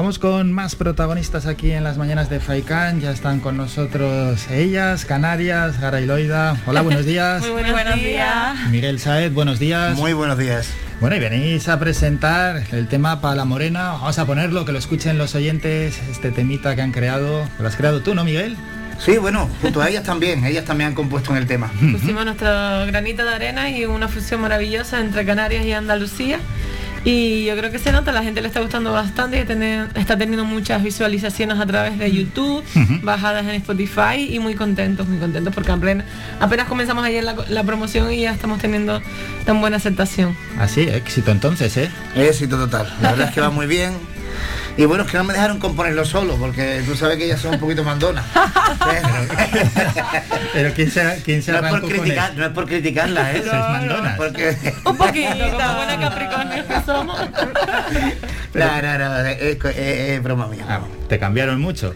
Vamos 0.00 0.18
con 0.18 0.50
más 0.50 0.76
protagonistas 0.76 1.44
aquí 1.44 1.72
en 1.72 1.84
las 1.84 1.98
mañanas 1.98 2.30
de 2.30 2.40
Faikán. 2.40 3.02
Ya 3.02 3.10
están 3.10 3.38
con 3.38 3.58
nosotros 3.58 4.48
ellas, 4.50 5.04
Canarias, 5.04 5.78
Garailoida. 5.78 6.56
Hola, 6.64 6.80
buenos 6.80 7.04
días. 7.04 7.42
Muy 7.46 7.50
buenos, 7.50 7.96
días. 7.96 8.58
Miguel 8.70 8.98
Saez, 8.98 9.30
buenos 9.30 9.58
días. 9.58 9.94
Muy 9.98 10.14
buenos 10.14 10.38
días. 10.38 10.72
Bueno, 11.02 11.16
y 11.16 11.18
venís 11.18 11.68
a 11.68 11.78
presentar 11.78 12.62
el 12.72 12.88
tema 12.88 13.20
para 13.20 13.34
la 13.34 13.44
morena. 13.44 13.90
Vamos 13.90 14.18
a 14.18 14.24
ponerlo, 14.24 14.64
que 14.64 14.72
lo 14.72 14.78
escuchen 14.78 15.18
los 15.18 15.34
oyentes, 15.34 16.00
este 16.10 16.30
temita 16.30 16.74
que 16.74 16.80
han 16.80 16.92
creado. 16.92 17.46
Lo 17.58 17.68
has 17.68 17.76
creado 17.76 18.00
tú, 18.00 18.14
¿no, 18.14 18.24
Miguel? 18.24 18.56
Sí, 18.98 19.18
bueno, 19.18 19.50
junto 19.60 19.82
a 19.82 19.90
ellas 19.90 20.04
también, 20.04 20.42
ellas 20.46 20.64
también 20.64 20.88
han 20.88 20.94
compuesto 20.94 21.32
en 21.32 21.36
el 21.36 21.46
tema. 21.46 21.70
Pusimos 21.92 22.24
nuestro 22.24 22.48
granito 22.86 23.22
de 23.22 23.34
arena 23.34 23.68
y 23.68 23.84
una 23.84 24.08
fusión 24.08 24.40
maravillosa 24.40 24.98
entre 24.98 25.26
Canarias 25.26 25.66
y 25.66 25.74
Andalucía. 25.74 26.38
Y 27.04 27.46
yo 27.46 27.56
creo 27.56 27.70
que 27.70 27.78
se 27.78 27.92
nota, 27.92 28.12
la 28.12 28.22
gente 28.22 28.42
le 28.42 28.48
está 28.48 28.60
gustando 28.60 28.92
bastante 28.92 29.38
y 29.38 29.40
está 29.98 30.18
teniendo 30.18 30.44
muchas 30.44 30.82
visualizaciones 30.82 31.58
a 31.58 31.64
través 31.64 31.98
de 31.98 32.12
YouTube, 32.12 32.62
bajadas 33.02 33.44
en 33.44 33.50
Spotify 33.52 34.28
y 34.28 34.38
muy 34.38 34.54
contentos, 34.54 35.08
muy 35.08 35.18
contentos 35.18 35.54
porque 35.54 35.72
apenas, 35.72 36.04
apenas 36.40 36.68
comenzamos 36.68 37.04
ayer 37.04 37.24
la, 37.24 37.34
la, 37.48 37.64
promoción 37.64 38.12
y 38.12 38.22
ya 38.22 38.32
estamos 38.32 38.60
teniendo 38.60 39.00
tan 39.46 39.60
buena 39.60 39.78
aceptación. 39.78 40.36
Así, 40.58 40.82
éxito 40.82 41.30
entonces, 41.30 41.76
¿eh? 41.78 41.90
Éxito 42.14 42.58
total. 42.58 42.92
La 43.00 43.12
verdad 43.12 43.28
es 43.28 43.34
que 43.34 43.40
va 43.40 43.50
muy 43.50 43.66
bien. 43.66 43.94
Y 44.76 44.84
bueno, 44.84 45.04
es 45.04 45.10
que 45.10 45.18
no 45.18 45.24
me 45.24 45.34
dejaron 45.34 45.58
componerlo 45.58 46.04
solo, 46.04 46.36
porque 46.36 46.82
tú 46.86 46.94
sabes 46.94 47.18
que 47.18 47.26
ellas 47.26 47.40
son 47.40 47.54
un 47.54 47.60
poquito 47.60 47.84
mandonas. 47.84 48.24
Pero 50.52 50.72
¿quién 50.74 50.90
se, 50.90 51.22
quién 51.24 51.42
se 51.42 51.52
no, 51.52 51.58
es 51.58 51.70
por 51.70 51.88
criticar, 51.88 52.36
no 52.36 52.46
es 52.46 52.52
por 52.52 52.66
criticarlas, 52.66 53.34
¿eh? 53.34 53.42
Sois 53.42 53.52
mandonas. 53.52 54.16
Porque... 54.16 54.50
un 54.84 54.96
poquito, 54.96 55.50
como 55.50 55.74
buena 55.74 56.00
Capricornio 56.00 56.66
que 56.66 56.80
somos. 56.84 57.20
No, 58.52 58.82
no, 58.82 58.98
no, 58.98 59.26
es, 59.26 59.40
es, 59.40 59.76
es 59.76 60.22
broma 60.24 60.48
mía. 60.48 60.64
Ah, 60.68 60.80
¿Te 61.08 61.20
cambiaron 61.20 61.60
mucho? 61.60 61.94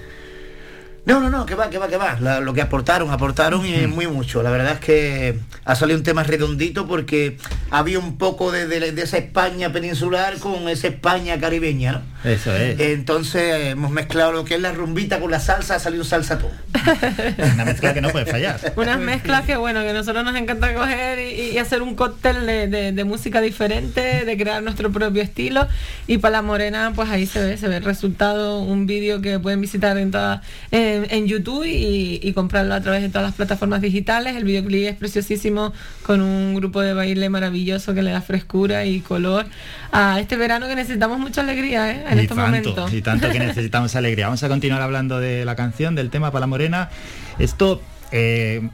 No, 1.06 1.20
no, 1.20 1.28
no, 1.28 1.44
que 1.44 1.54
va, 1.54 1.68
que 1.68 1.76
va, 1.76 1.88
que 1.88 1.98
va. 1.98 2.18
La, 2.20 2.40
lo 2.40 2.54
que 2.54 2.62
aportaron, 2.62 3.10
aportaron 3.10 3.66
y 3.66 3.86
muy 3.86 4.06
mucho. 4.06 4.42
La 4.42 4.50
verdad 4.50 4.72
es 4.74 4.80
que 4.80 5.38
ha 5.64 5.74
salido 5.74 5.98
un 5.98 6.04
tema 6.04 6.22
redondito 6.22 6.86
porque 6.86 7.36
había 7.70 7.98
un 7.98 8.16
poco 8.16 8.50
de, 8.50 8.66
de, 8.66 8.92
de 8.92 9.02
esa 9.02 9.18
España 9.18 9.70
peninsular 9.70 10.38
con 10.38 10.68
esa 10.68 10.88
España 10.88 11.38
caribeña, 11.38 11.92
¿no? 11.92 12.14
Eso 12.24 12.54
es. 12.56 12.80
Entonces 12.80 13.72
hemos 13.72 13.90
mezclado 13.90 14.32
lo 14.32 14.46
que 14.46 14.54
es 14.54 14.60
la 14.60 14.72
rumbita 14.72 15.20
con 15.20 15.30
la 15.30 15.40
salsa, 15.40 15.74
ha 15.74 15.78
salido 15.78 16.04
salsa 16.04 16.38
todo. 16.38 16.52
Una 17.54 17.66
mezcla 17.66 17.92
que 17.92 18.00
no 18.00 18.08
puede 18.08 18.24
fallar. 18.24 18.58
Unas 18.76 18.98
mezclas 18.98 19.44
que 19.44 19.56
bueno, 19.56 19.82
que 19.82 19.92
nosotros 19.92 20.24
nos 20.24 20.34
encanta 20.34 20.72
coger 20.72 21.18
y, 21.18 21.50
y 21.50 21.58
hacer 21.58 21.82
un 21.82 21.94
cóctel 21.94 22.46
de, 22.46 22.66
de, 22.68 22.92
de, 22.92 23.04
música 23.04 23.42
diferente, 23.42 24.24
de 24.24 24.36
crear 24.38 24.62
nuestro 24.62 24.90
propio 24.90 25.22
estilo. 25.22 25.68
Y 26.06 26.16
para 26.16 26.32
la 26.32 26.42
morena, 26.42 26.92
pues 26.94 27.10
ahí 27.10 27.26
se 27.26 27.44
ve, 27.44 27.56
se 27.58 27.68
ve 27.68 27.76
el 27.76 27.84
resultado, 27.84 28.60
un 28.60 28.86
vídeo 28.86 29.20
que 29.20 29.38
pueden 29.38 29.60
visitar 29.60 29.98
en 29.98 30.10
todas. 30.10 30.40
Eh, 30.70 30.93
en, 31.10 31.26
YouTube 31.26 31.64
y, 31.64 32.20
y, 32.22 32.32
comprarlo 32.32 32.74
a 32.74 32.80
través 32.80 33.02
de 33.02 33.08
todas 33.08 33.24
las 33.24 33.34
plataformas 33.34 33.80
digitales. 33.80 34.36
El 34.36 34.44
videoclip 34.44 34.88
es 34.88 34.96
preciosísimo 34.96 35.72
con 36.02 36.20
un 36.20 36.54
grupo 36.54 36.80
de 36.80 36.94
baile 36.94 37.28
maravilloso 37.28 37.94
que 37.94 38.02
le 38.02 38.10
da 38.10 38.20
frescura 38.20 38.84
y 38.84 39.00
color 39.00 39.46
a 39.92 40.20
este 40.20 40.36
verano 40.36 40.68
que 40.68 40.76
necesitamos 40.76 41.18
mucha 41.18 41.40
alegría 41.40 41.90
¿eh? 41.90 42.04
en 42.08 42.18
y 42.18 42.22
estos 42.22 42.36
tanto, 42.36 42.50
momentos. 42.50 42.92
Y 42.92 43.02
tanto 43.02 43.30
que 43.30 43.38
necesitamos 43.40 43.94
alegría. 43.96 44.26
Vamos 44.26 44.42
a 44.42 44.48
continuar 44.48 44.82
hablando 44.82 45.20
de 45.20 45.44
la 45.44 45.56
canción, 45.56 45.94
del 45.94 46.10
tema 46.10 46.30
para 46.30 46.40
la 46.40 46.46
morena. 46.46 46.90
Esto, 47.38 47.80
eh, 48.12 48.68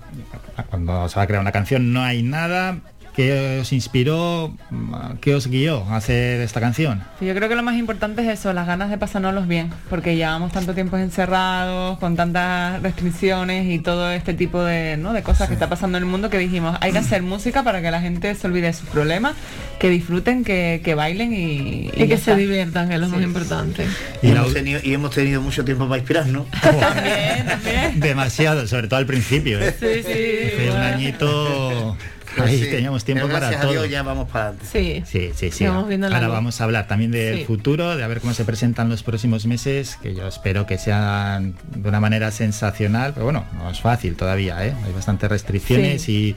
cuando 0.69 1.09
se 1.09 1.17
va 1.17 1.23
a 1.23 1.27
crear 1.27 1.41
una 1.41 1.53
canción 1.53 1.93
no 1.93 2.03
hay 2.03 2.23
nada, 2.23 2.79
¿Qué 3.15 3.59
os 3.61 3.73
inspiró? 3.73 4.53
¿Qué 5.21 5.35
os 5.35 5.49
guió 5.49 5.85
a 5.85 5.97
hacer 5.97 6.41
esta 6.41 6.61
canción? 6.61 7.03
Yo 7.21 7.35
creo 7.35 7.49
que 7.49 7.57
lo 7.57 7.63
más 7.63 7.77
importante 7.77 8.23
es 8.23 8.29
eso, 8.39 8.53
las 8.53 8.67
ganas 8.67 8.91
de 8.91 8.99
pasárnoslos 8.99 9.49
bien, 9.49 9.71
porque 9.89 10.17
llevamos 10.17 10.53
tanto 10.53 10.75
tiempo 10.75 10.97
encerrados, 10.97 11.99
con 11.99 12.17
tantas 12.17 12.81
restricciones 12.83 13.67
y 13.67 13.81
todo 13.81 14.11
este 14.11 14.35
tipo 14.35 14.63
de, 14.63 14.97
¿no? 14.97 15.13
de 15.13 15.23
cosas 15.23 15.47
sí. 15.47 15.49
que 15.49 15.55
está 15.55 15.69
pasando 15.69 15.99
en 15.99 16.05
el 16.05 16.11
mundo 16.11 16.31
que 16.31 16.39
dijimos, 16.39 16.77
hay 16.81 16.93
que 16.93 16.99
hacer 17.11 17.23
música 17.23 17.63
para 17.63 17.83
que 17.83 17.91
la 17.91 18.01
gente 18.01 18.35
se 18.35 18.47
olvide 18.47 18.69
de 18.69 18.73
sus 18.73 18.89
problemas, 18.89 19.35
que 19.79 19.91
disfruten, 19.91 20.45
que, 20.45 20.81
que 20.85 20.95
bailen 20.95 21.33
y, 21.33 21.37
y, 21.37 21.91
y 21.95 22.09
que 22.09 22.17
se 22.17 22.37
diviertan, 22.37 22.89
que 22.89 22.95
es 22.95 23.01
lo 23.01 23.07
sí. 23.07 23.13
más 23.13 23.23
importante. 23.23 23.87
Y, 24.23 24.29
y, 24.29 24.31
hemos 24.31 24.55
tenido, 24.55 24.81
y 24.83 24.95
hemos 24.95 25.11
tenido 25.11 25.41
mucho 25.41 25.65
tiempo 25.65 25.89
para 25.89 25.99
inspirarnos. 25.99 26.47
también, 26.61 27.47
también. 27.47 28.01
Demasiado, 28.01 28.67
sobre 28.67 28.89
todo 28.89 28.99
al 28.99 29.07
principio. 29.07 29.61
¿eh? 29.61 29.75
Sí, 29.79 30.03
sí. 30.07 30.57
Fue 30.57 30.71
un 30.71 30.83
añito 30.83 31.97
Ahí 32.39 32.63
sí. 32.65 32.71
teníamos 32.71 33.05
tiempo 33.05 33.27
Pero 33.27 33.41
para 33.41 33.61
todo. 33.61 33.85
ya 33.87 34.03
vamos 34.03 34.29
para 34.29 34.49
adelante. 34.49 34.67
Sí, 34.71 35.03
sí, 35.07 35.31
sí. 35.35 35.51
sí. 35.51 35.65
Ahora 35.65 36.29
vamos 36.29 36.61
a 36.61 36.65
hablar 36.65 36.87
también 36.87 37.11
del 37.11 37.39
sí. 37.39 37.45
futuro, 37.45 37.97
de 37.97 38.05
a 38.05 38.07
ver 38.07 38.21
cómo 38.21 38.35
se 38.35 38.45
presentan 38.45 38.89
los 38.89 39.03
próximos 39.03 39.47
meses, 39.47 39.99
que 40.03 40.15
yo 40.15 40.27
espero 40.29 40.67
que 40.67 40.79
sean 40.79 41.55
de 41.75 41.89
una 41.89 42.01
manera 42.01 42.31
sensacional, 42.31 43.13
pero 43.15 43.25
bueno, 43.25 43.45
no 43.57 43.71
es 43.71 43.81
fácil 43.81 44.17
todavía, 44.17 44.65
¿eh? 44.67 44.75
Hay 44.85 44.93
bastantes 44.93 45.29
restricciones 45.29 46.03
sí. 46.03 46.13
y 46.13 46.37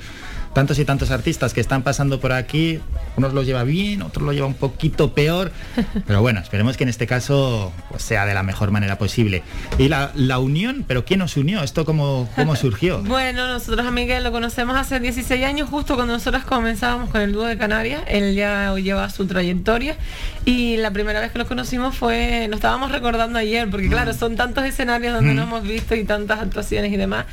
tantos 0.53 0.79
y 0.79 0.85
tantos 0.85 1.11
artistas 1.11 1.53
que 1.53 1.61
están 1.61 1.83
pasando 1.83 2.19
por 2.19 2.31
aquí, 2.31 2.79
unos 3.17 3.33
lo 3.33 3.43
lleva 3.43 3.63
bien, 3.63 4.01
otros 4.01 4.25
lo 4.25 4.33
lleva 4.33 4.47
un 4.47 4.53
poquito 4.53 5.13
peor, 5.13 5.51
pero 6.07 6.21
bueno, 6.21 6.39
esperemos 6.39 6.77
que 6.77 6.83
en 6.83 6.89
este 6.89 7.07
caso 7.07 7.73
pues, 7.89 8.03
sea 8.03 8.25
de 8.25 8.33
la 8.33 8.43
mejor 8.43 8.71
manera 8.71 8.97
posible. 8.97 9.43
Y 9.77 9.89
la, 9.89 10.11
la 10.15 10.39
unión, 10.39 10.85
pero 10.87 11.05
¿quién 11.05 11.19
nos 11.19 11.35
unió? 11.37 11.63
¿Esto 11.63 11.85
cómo, 11.85 12.29
cómo 12.35 12.55
surgió? 12.55 12.99
bueno, 13.03 13.47
nosotros 13.47 13.85
a 13.85 13.91
Miguel 13.91 14.23
lo 14.23 14.31
conocemos 14.31 14.75
hace 14.75 14.99
16 14.99 15.43
años, 15.43 15.69
justo 15.69 15.95
cuando 15.95 16.13
nosotros 16.13 16.43
comenzábamos 16.43 17.09
con 17.09 17.21
el 17.21 17.33
dúo 17.33 17.45
de 17.45 17.57
Canarias, 17.57 18.03
él 18.07 18.35
ya 18.35 18.73
lleva 18.75 19.09
su 19.09 19.25
trayectoria 19.25 19.97
y 20.45 20.77
la 20.77 20.91
primera 20.91 21.19
vez 21.19 21.31
que 21.31 21.39
lo 21.39 21.47
conocimos 21.47 21.95
fue, 21.95 22.47
lo 22.49 22.55
estábamos 22.55 22.91
recordando 22.91 23.39
ayer, 23.39 23.69
porque 23.69 23.89
claro, 23.89 24.13
son 24.13 24.35
tantos 24.35 24.65
escenarios 24.65 25.13
donde 25.13 25.33
mm. 25.33 25.35
nos 25.35 25.47
hemos 25.47 25.63
visto 25.63 25.95
y 25.95 26.03
tantas 26.03 26.41
actuaciones 26.41 26.91
y 26.91 26.97
demás. 26.97 27.25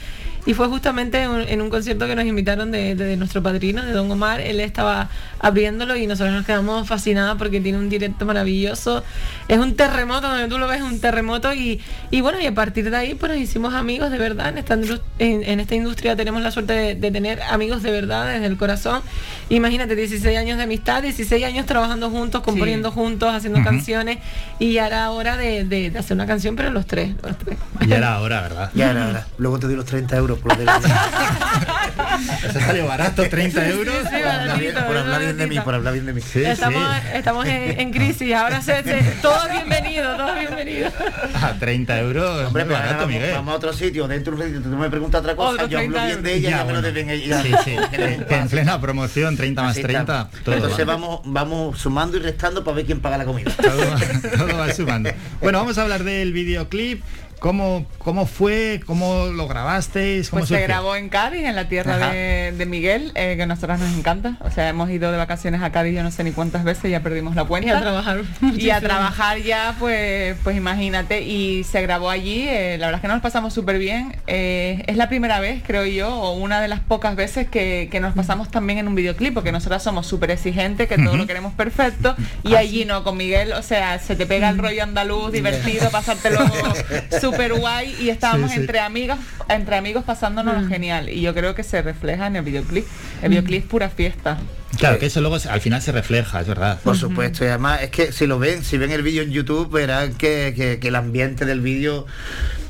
Y 0.47 0.55
fue 0.55 0.69
justamente 0.69 1.23
en 1.23 1.61
un 1.61 1.69
concierto 1.69 2.07
que 2.07 2.17
nos 2.17 2.25
invitaron 2.25 2.71
de, 2.71 2.95
de, 2.95 3.05
de, 3.05 3.17
nuestro 3.17 3.43
padrino, 3.43 3.85
de 3.85 3.93
Don 3.93 4.11
Omar. 4.11 4.41
Él 4.41 4.61
estaba 4.61 5.11
abriéndolo 5.39 5.97
y 5.97 6.07
nosotros 6.07 6.35
nos 6.35 6.47
quedamos 6.47 6.89
fascinadas 6.89 7.37
porque 7.37 7.61
tiene 7.61 7.79
un 7.79 7.89
directo 7.91 8.25
maravilloso. 8.25 9.05
Es 9.49 9.59
un 9.59 9.77
terremoto, 9.77 10.29
donde 10.29 10.49
tú 10.49 10.59
lo 10.59 10.67
ves, 10.67 10.81
un 10.81 10.99
terremoto. 11.01 11.53
Y, 11.53 11.81
y 12.11 12.21
bueno, 12.23 12.41
y 12.41 12.47
a 12.47 12.55
partir 12.55 12.91
de 12.91 12.97
ahí, 12.97 13.15
pues 13.15 13.33
nos 13.33 13.41
hicimos 13.41 13.75
amigos 13.75 14.11
de 14.11 14.19
verdad. 14.19 14.49
En 14.49 14.59
esta, 14.59 14.75
en, 14.75 15.43
en 15.45 15.61
esta 15.61 15.75
industria 15.75 16.17
tenemos 16.17 16.43
la 16.43 16.51
suerte 16.51 16.73
de, 16.73 16.95
de, 16.95 17.11
tener 17.11 17.43
amigos 17.43 17.83
de 17.83 17.91
verdad 17.91 18.27
desde 18.33 18.47
el 18.47 18.57
corazón. 18.57 19.03
Imagínate, 19.51 19.95
16 19.95 20.39
años 20.39 20.57
de 20.57 20.65
amistad, 20.65 21.03
16 21.03 21.45
años 21.45 21.67
trabajando 21.67 22.11
juntos, 22.11 22.43
componiendo 22.43 22.91
sí. 22.91 22.95
juntos, 22.95 23.35
haciendo 23.35 23.59
uh 23.59 23.63
-huh. 23.63 23.67
canciones. 23.67 24.19
Y 24.59 24.73
ya 24.73 24.87
era 24.87 25.11
hora 25.11 25.37
de, 25.37 25.65
de, 25.65 25.93
hacer 25.99 26.15
una 26.15 26.27
canción, 26.27 26.57
pero 26.57 26.71
los 26.71 26.87
tres, 26.87 27.15
los 27.23 27.37
tres. 27.37 27.59
Ya 27.87 27.99
era 27.99 28.21
hora, 28.21 28.41
¿verdad? 28.43 28.71
Ya 28.75 28.91
era 28.91 29.09
hora. 29.09 29.27
Luego 29.39 29.59
te 29.59 29.67
doy 29.67 29.77
los 29.77 29.85
30 29.85 30.17
euros 30.17 30.30
por 30.39 30.57
lo 30.57 30.65
de 30.65 30.71
Eso 32.49 32.61
salió 32.61 32.87
barato, 32.87 33.29
30 33.29 33.69
euros. 33.69 33.95
Sí, 34.03 34.17
sí, 34.17 34.23
baratito, 34.23 34.87
por, 34.87 34.97
hablar 34.97 35.21
bien 35.21 35.37
de 35.37 35.47
mí, 35.47 35.61
por 35.61 35.75
hablar 35.75 35.93
bien 35.93 36.07
de 36.07 36.13
mí. 36.13 36.21
Sí, 36.21 36.43
estamos 36.43 36.83
estamos 37.15 37.47
en, 37.47 37.81
en, 37.81 37.91
crisis, 37.93 38.35
ahora 38.35 38.61
se, 38.61 38.83
se, 38.83 39.01
todo 39.23 39.39
bienvenido, 39.51 40.17
todo 40.17 40.35
bienvenido. 40.35 40.91
A 41.41 41.55
30 41.55 42.01
euros, 42.01 42.47
Hombre, 42.47 42.65
muy 42.65 42.75
barato, 42.75 42.95
vamos, 42.95 43.09
Miguel. 43.09 43.33
Vamos 43.33 43.55
a 43.55 43.57
otro 43.57 43.73
sitio, 43.73 44.09
dentro 44.09 44.37
de 44.37 44.61
tú 44.61 44.69
me 44.69 44.91
preguntas 44.91 45.21
otra 45.21 45.37
cosa, 45.37 45.67
yo 45.67 45.79
hablo 45.79 46.03
bien 46.05 46.23
de 46.23 46.35
ella, 46.35 46.51
ya, 46.51 46.57
ya 46.57 46.65
bueno. 46.65 46.81
me 46.81 46.89
lo 46.89 46.95
deben 46.95 47.11
ella. 47.11 47.43
Sí, 47.43 47.53
sí, 47.65 47.77
en 47.93 48.49
plena 48.49 48.81
promoción, 48.81 49.37
30 49.37 49.63
más 49.63 49.77
30. 49.77 50.31
Todo 50.45 50.55
Entonces 50.55 50.89
va. 50.89 50.93
vamos, 50.93 51.21
vamos 51.25 51.79
sumando 51.79 52.17
y 52.17 52.21
restando 52.21 52.65
para 52.65 52.77
ver 52.77 52.87
quién 52.87 53.01
paga 53.01 53.19
la 53.19 53.25
comida. 53.25 53.51
Todo, 53.61 54.37
todo 54.37 54.59
va 54.59 54.73
sumando. 54.73 55.11
Bueno, 55.41 55.59
vamos 55.59 55.79
a 55.79 55.83
hablar 55.83 56.05
del 56.05 56.33
videoclip. 56.33 57.03
¿Cómo, 57.41 57.87
¿Cómo 57.99 58.27
fue? 58.27 58.83
¿Cómo 58.85 59.27
lo 59.29 59.49
grabasteis? 59.49 60.29
¿Cómo 60.29 60.41
pues 60.41 60.51
se 60.51 60.61
grabó 60.61 60.95
en 60.95 61.09
Cádiz, 61.09 61.45
en 61.47 61.57
la 61.57 61.69
tierra 61.69 61.97
de, 62.11 62.53
de, 62.53 62.67
Miguel, 62.67 63.13
eh, 63.15 63.35
que 63.37 63.45
a 63.45 63.47
nosotras 63.47 63.81
nos 63.81 63.97
encanta. 63.97 64.37
O 64.41 64.51
sea, 64.51 64.69
hemos 64.69 64.91
ido 64.91 65.11
de 65.11 65.17
vacaciones 65.17 65.63
a 65.63 65.73
Cádiz 65.73 65.95
yo 65.95 66.03
no 66.03 66.11
sé 66.11 66.23
ni 66.23 66.33
cuántas 66.33 66.65
veces, 66.65 66.91
ya 66.91 67.01
perdimos 67.01 67.35
la 67.35 67.45
cuenta. 67.45 67.69
Y 67.69 67.73
a 67.73 67.81
trabajar. 67.81 68.21
Y 68.61 68.69
a 68.69 68.81
trabajar 68.81 69.39
ya, 69.39 69.75
pues, 69.79 70.37
pues 70.45 70.55
imagínate. 70.55 71.23
Y 71.23 71.65
se 71.65 71.81
grabó 71.81 72.11
allí, 72.11 72.47
eh, 72.47 72.77
la 72.79 72.87
verdad 72.87 72.99
es 72.99 73.03
que 73.03 73.09
nos 73.09 73.23
pasamos 73.23 73.55
súper 73.55 73.79
bien. 73.79 74.17
Eh, 74.27 74.85
es 74.87 74.99
la 74.99 75.09
primera 75.09 75.41
vez, 75.41 75.63
creo 75.67 75.87
yo, 75.87 76.15
o 76.15 76.35
una 76.35 76.61
de 76.61 76.69
las 76.69 76.81
pocas 76.81 77.17
veces 77.17 77.49
que, 77.49 77.89
que 77.91 78.01
nos 78.01 78.15
pasamos 78.15 78.51
también 78.51 78.79
en 78.79 78.87
un 78.87 78.95
videoclip, 78.95 79.33
porque 79.33 79.51
nosotras 79.51 79.83
somos 79.83 80.07
súper 80.07 80.31
exigentes, 80.31 80.89
que 80.89 80.99
todo 80.99 81.17
lo 81.17 81.27
queremos 81.27 81.55
perfecto. 81.55 82.15
Y 82.43 82.55
allí 82.55 82.85
no, 82.85 83.03
con 83.03 83.17
Miguel, 83.17 83.55
o 83.55 83.63
sea, 83.63 83.99
se 83.99 84.15
te 84.15 84.27
pega 84.27 84.51
el 84.51 84.59
rollo 84.59 84.83
andaluz, 84.83 85.33
divertido, 85.33 85.91
pasártelo 85.91 86.41
súper 87.31 87.55
guay 87.55 87.97
y 88.01 88.11
estábamos 88.11 88.51
sí, 88.51 88.57
sí. 88.57 88.61
entre 88.63 88.81
amigas, 88.81 89.19
entre 89.49 89.77
amigos 89.77 90.05
pasándonos 90.05 90.65
mm. 90.65 90.69
genial. 90.69 91.09
Y 91.09 91.21
yo 91.21 91.35
creo 91.35 91.55
que 91.55 91.63
se 91.63 91.83
refleja 91.83 92.27
en 92.27 92.37
el 92.37 92.43
videoclip. 92.43 92.87
El 93.23 93.31
videoclip 93.31 93.65
es 93.65 93.69
pura 93.69 93.89
fiesta. 93.89 94.39
Claro, 94.79 94.99
que 94.99 95.07
eso 95.07 95.21
luego 95.21 95.37
al 95.49 95.61
final 95.61 95.83
se 95.83 95.93
refleja, 95.93 96.41
es 96.41 96.47
verdad. 96.47 96.79
Por 96.83 96.97
supuesto, 96.97 97.45
y 97.45 97.49
además 97.49 97.83
es 97.83 97.91
que 97.91 98.13
si 98.13 98.27
lo 98.27 98.39
ven, 98.39 98.65
si 98.65 98.79
ven 98.79 98.93
el 98.93 99.03
vídeo 99.03 99.23
en 99.23 99.31
YouTube, 99.31 99.71
verán 99.71 100.15
que, 100.15 100.55
que, 100.57 100.79
que 100.79 100.89
el 100.89 100.97
ambiente 100.97 101.45
del 101.45 101.61
vídeo 101.61 102.07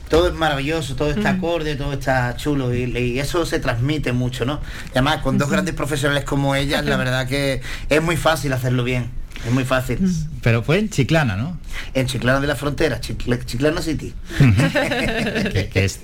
todo 0.09 0.27
es 0.27 0.35
maravilloso, 0.35 0.97
todo 0.97 1.11
está 1.11 1.31
acorde, 1.31 1.77
todo 1.77 1.93
está 1.93 2.37
chulo 2.37 2.75
y, 2.75 2.83
y, 2.99 3.21
eso 3.21 3.47
se 3.47 3.61
transmite 3.61 4.13
mucho, 4.13 4.45
¿no? 4.45 4.61
Y 4.89 4.91
además 4.99 5.19
con 5.19 5.39
dos 5.39 5.49
grandes 5.49 5.75
profesionales 5.75 6.25
como 6.25 6.57
ellas, 6.57 6.85
la 6.85 6.97
verdad 6.97 7.29
que 7.29 7.63
es 7.89 8.03
muy 8.03 8.17
fácil 8.17 8.53
hacerlo 8.53 8.83
bien. 8.83 9.20
Es 9.47 9.53
muy 9.53 9.65
fácil. 9.65 9.99
Pero 10.43 10.63
fue 10.63 10.79
en 10.79 10.91
Chiclana, 10.91 11.37
¿no? 11.37 11.59
En 11.95 12.07
Chiclana 12.07 12.41
de 12.41 12.47
la 12.47 12.57
Frontera, 12.57 13.01
Chiclana 13.01 13.81
City. 13.83 14.15
que, 14.39 15.71
es, 15.75 16.01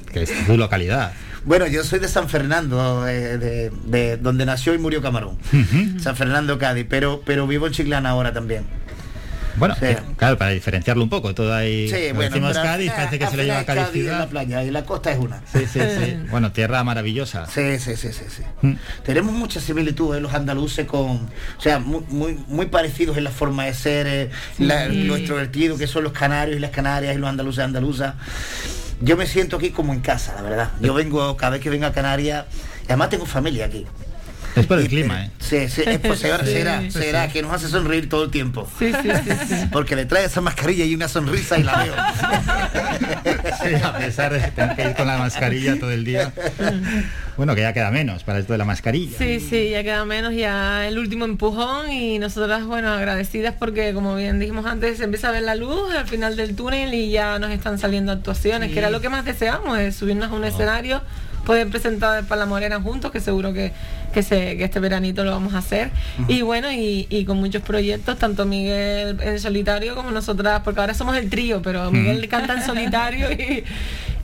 tu 0.47 0.57
localidad. 0.57 1.13
Bueno, 1.45 1.67
yo 1.67 1.85
soy 1.85 2.01
de 2.01 2.09
San 2.09 2.29
Fernando, 2.29 3.07
eh, 3.07 3.71
de, 3.85 4.17
donde 4.17 4.47
nació 4.47 4.75
y 4.75 4.79
murió 4.79 5.03
Camarón. 5.03 5.39
San 6.01 6.17
Fernando, 6.17 6.59
Cádiz, 6.59 6.87
pero, 6.89 7.23
pero 7.25 7.47
vivo 7.47 7.67
en 7.67 7.73
Chiclana 7.73 8.11
ahora 8.11 8.33
también. 8.33 8.65
Bueno, 9.57 9.75
claro, 10.17 10.39
para 10.39 10.51
diferenciarlo 10.51 11.03
un 11.03 11.09
poco, 11.09 11.35
todo 11.35 11.55
ahí. 11.55 11.89
Sí, 11.89 12.13
bueno, 12.13 12.31
decimos 12.31 12.59
Cádiz, 12.59 12.93
parece 12.93 13.19
que 13.19 13.27
se 13.27 13.37
le 13.37 13.45
lleva 13.45 13.65
Cádiz, 13.65 13.89
ciudad. 13.93 14.19
la 14.21 14.27
playa 14.27 14.65
y 14.65 14.71
la 14.71 14.85
costa 14.85 15.13
es 15.13 15.19
una. 15.19 15.41
Sí, 15.53 15.61
sí, 15.73 15.81
sí. 15.81 16.17
bueno, 16.31 16.53
tierra 16.53 16.83
maravillosa. 16.85 17.47
Sí, 17.47 17.79
sí, 17.79 17.97
sí, 17.97 18.13
sí. 18.13 18.25
sí. 18.29 18.43
Mm. 18.63 18.75
Tenemos 19.05 19.33
muchas 19.33 19.63
similitudes 19.63 20.21
los 20.21 20.35
andaluces 20.35 20.87
con, 20.87 21.11
o 21.11 21.61
sea, 21.61 21.79
muy, 21.79 22.03
muy, 22.09 22.39
muy 22.49 22.67
parecidos 22.67 23.17
en 23.17 23.25
la 23.25 23.31
forma 23.31 23.65
de 23.67 23.75
ser, 23.75 24.07
eh, 24.07 24.31
lo 24.59 25.17
extrovertido 25.17 25.77
que 25.77 25.87
son 25.87 26.05
los 26.05 26.13
canarios 26.13 26.57
y 26.57 26.61
las 26.61 26.71
canarias 26.71 27.15
y 27.15 27.19
los 27.19 27.29
andaluces 27.29 27.65
andaluzas. 27.65 28.15
Yo 29.01 29.17
me 29.17 29.27
siento 29.27 29.57
aquí 29.57 29.71
como 29.71 29.93
en 29.93 30.01
casa, 30.01 30.35
la 30.37 30.43
verdad. 30.43 30.71
Yo 30.81 30.95
vengo, 30.95 31.37
cada 31.37 31.53
vez 31.53 31.61
que 31.61 31.69
vengo 31.69 31.87
a 31.87 31.93
Canarias, 31.93 32.47
además 32.87 33.11
tengo 33.11 33.27
familia 33.27 33.67
aquí. 33.67 33.87
Es 34.57 34.67
por 34.67 34.79
el 34.79 34.89
clima, 34.89 35.27
¿eh? 35.27 35.31
Sí, 35.39 35.69
sí, 35.69 35.83
es 35.87 35.99
por, 35.99 36.17
será, 36.17 36.45
será, 36.45 36.91
será 36.91 37.29
que 37.29 37.43
nos 37.43 37.53
hace 37.53 37.69
sonreír 37.69 38.09
todo 38.09 38.25
el 38.25 38.31
tiempo. 38.31 38.67
Sí, 38.79 38.91
sí, 38.91 39.11
sí, 39.49 39.55
Porque 39.71 39.95
le 39.95 40.07
trae 40.07 40.25
esa 40.25 40.41
mascarilla 40.41 40.87
y 40.87 40.95
una 40.95 41.09
sonrisa 41.09 41.59
y 41.59 41.63
la 41.63 41.85
veo. 41.85 41.95
Sí, 43.63 43.75
a 43.75 43.99
pesar 43.99 44.33
de 44.33 44.41
tener 44.51 44.77
que 44.77 44.83
ir 44.83 44.95
con 44.95 45.07
la 45.07 45.19
mascarilla 45.19 45.79
todo 45.79 45.91
el 45.91 46.05
día. 46.05 46.33
Bueno, 47.37 47.55
que 47.55 47.61
ya 47.61 47.75
queda 47.75 47.91
menos 47.91 48.25
para 48.25 48.39
esto 48.39 48.55
de 48.55 48.59
la 48.59 48.65
mascarilla. 48.65 49.19
Sí, 49.19 49.41
sí, 49.41 49.69
ya 49.69 49.83
queda 49.83 50.07
menos, 50.07 50.35
ya 50.35 50.89
el 50.89 50.99
último 50.99 51.27
empujón 51.27 51.93
y 51.93 52.19
nosotras, 52.19 52.65
bueno, 52.65 52.91
agradecidas 52.91 53.55
porque 53.59 53.93
como 53.93 54.17
bien 54.17 54.39
dijimos 54.39 54.65
antes, 54.65 54.97
se 54.97 55.05
empieza 55.05 55.29
a 55.29 55.33
ver 55.33 55.43
la 55.43 55.55
luz 55.55 55.93
al 55.95 56.07
final 56.07 56.35
del 56.37 56.57
túnel 56.57 56.95
y 56.95 57.11
ya 57.11 57.39
nos 57.39 57.51
están 57.51 57.79
saliendo 57.79 58.11
actuaciones, 58.13 58.73
que 58.73 58.79
era 58.79 58.89
lo 58.89 59.03
que 59.03 59.11
más 59.11 59.27
deseamos, 59.27 59.79
es 59.79 59.97
subirnos 59.97 60.31
a 60.31 60.35
un 60.35 60.45
escenario 60.45 61.03
poder 61.47 61.69
presentar 61.69 62.25
para 62.25 62.41
la 62.41 62.47
Morena 62.47 62.81
juntos, 62.81 63.13
que 63.13 63.21
seguro 63.21 63.53
que, 63.53 63.73
que, 64.13 64.23
se, 64.23 64.59
que 64.59 64.65
este 64.65 64.81
veranito 64.81 65.25
lo 65.25 65.31
vamos 65.31 65.55
a 65.55 65.59
hacer. 65.59 65.91
Y 66.29 66.43
bueno, 66.43 66.71
y, 66.73 67.07
y, 67.09 67.25
con 67.25 67.39
muchos 67.39 67.63
proyectos, 67.63 68.19
tanto 68.19 68.45
Miguel 68.45 69.17
en 69.23 69.41
solitario 69.41 69.95
como 69.95 70.11
nosotras, 70.11 70.61
porque 70.65 70.81
ahora 70.81 70.93
somos 70.93 71.17
el 71.17 71.31
trío, 71.31 71.63
pero 71.63 71.91
Miguel 71.93 72.29
canta 72.29 72.55
en 72.55 72.67
solitario 72.67 73.31
y, 73.31 73.65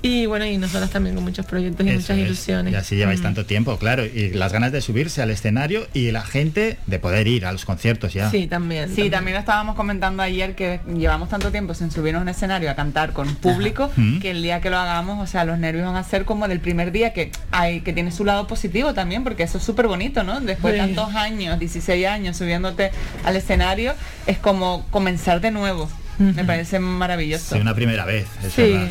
y 0.02 0.26
bueno, 0.26 0.44
y 0.44 0.58
nosotros 0.58 0.90
también 0.90 1.14
con 1.14 1.22
muchos 1.22 1.46
proyectos 1.46 1.86
y 1.86 1.90
muchas 1.90 2.18
ilusiones. 2.18 2.72
Y 2.72 2.76
así 2.76 2.96
lleváis 2.96 3.20
mm. 3.20 3.22
tanto 3.22 3.46
tiempo, 3.46 3.78
claro, 3.78 4.04
y 4.04 4.30
las 4.30 4.52
ganas 4.52 4.72
de 4.72 4.80
subirse 4.80 5.22
al 5.22 5.30
escenario 5.30 5.86
y 5.94 6.10
la 6.10 6.22
gente 6.22 6.76
de 6.86 6.98
poder 6.98 7.28
ir 7.28 7.46
a 7.46 7.52
los 7.52 7.64
conciertos 7.64 8.12
ya. 8.12 8.28
Sí, 8.28 8.48
también. 8.48 8.92
Sí, 8.94 9.10
también, 9.10 9.36
estábamos 9.36 9.76
comentando 9.76 10.22
ayer 10.24 10.56
que 10.56 10.80
llevamos 10.92 11.28
tanto 11.28 11.52
tiempo 11.52 11.74
sin 11.74 11.92
subirnos 11.92 12.20
a 12.20 12.22
un 12.22 12.28
escenario 12.28 12.68
a 12.70 12.74
cantar 12.74 13.12
con 13.12 13.32
público 13.36 13.92
que 14.20 14.32
el 14.32 14.42
día 14.42 14.60
que 14.60 14.70
lo 14.70 14.78
hagamos, 14.78 15.22
o 15.22 15.26
sea, 15.30 15.44
los 15.44 15.58
nervios 15.58 15.86
van 15.86 15.96
a 15.96 16.02
ser 16.02 16.24
como 16.24 16.48
del 16.48 16.58
primer 16.58 16.90
día 16.90 17.12
que 17.12 17.30
hay 17.52 17.80
que 17.82 17.92
tiene 17.92 18.10
su 18.10 18.24
lado 18.24 18.48
positivo 18.48 18.94
también, 18.94 19.22
porque 19.22 19.44
eso 19.44 19.58
es 19.58 19.64
súper 19.64 19.86
bonito, 19.86 20.24
¿no? 20.24 20.40
Después 20.40 20.74
de 20.74 20.80
tantos 20.80 21.14
años, 21.14 21.60
16 21.60 22.06
años 22.06 22.36
subiéndote 22.36 22.90
al 23.24 23.36
escenario, 23.36 23.94
es 24.26 24.38
como 24.38 24.84
comenzar 24.90 25.40
de 25.40 25.52
nuevo. 25.52 25.88
Me 26.18 26.44
parece 26.44 26.78
maravilloso. 26.78 27.54
Sí, 27.56 27.60
una 27.60 27.74
primera 27.74 28.04
vez, 28.04 28.26
es 28.44 28.52
sí. 28.52 28.88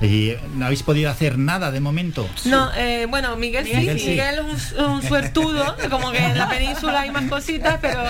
¿Y 0.00 0.34
no 0.54 0.66
habéis 0.66 0.84
podido 0.84 1.10
hacer 1.10 1.38
nada 1.38 1.72
de 1.72 1.80
momento? 1.80 2.28
No, 2.44 2.70
eh, 2.76 3.06
bueno, 3.10 3.34
Miguel, 3.36 3.66
sí, 3.66 3.74
Miguel, 3.74 4.36
es 4.54 4.72
un, 4.72 5.02
suertudo, 5.02 5.76
como 5.90 6.12
que 6.12 6.18
en 6.18 6.38
la 6.38 6.48
península 6.48 7.00
hay 7.00 7.10
más 7.10 7.24
cositas, 7.24 7.78
pero, 7.80 8.04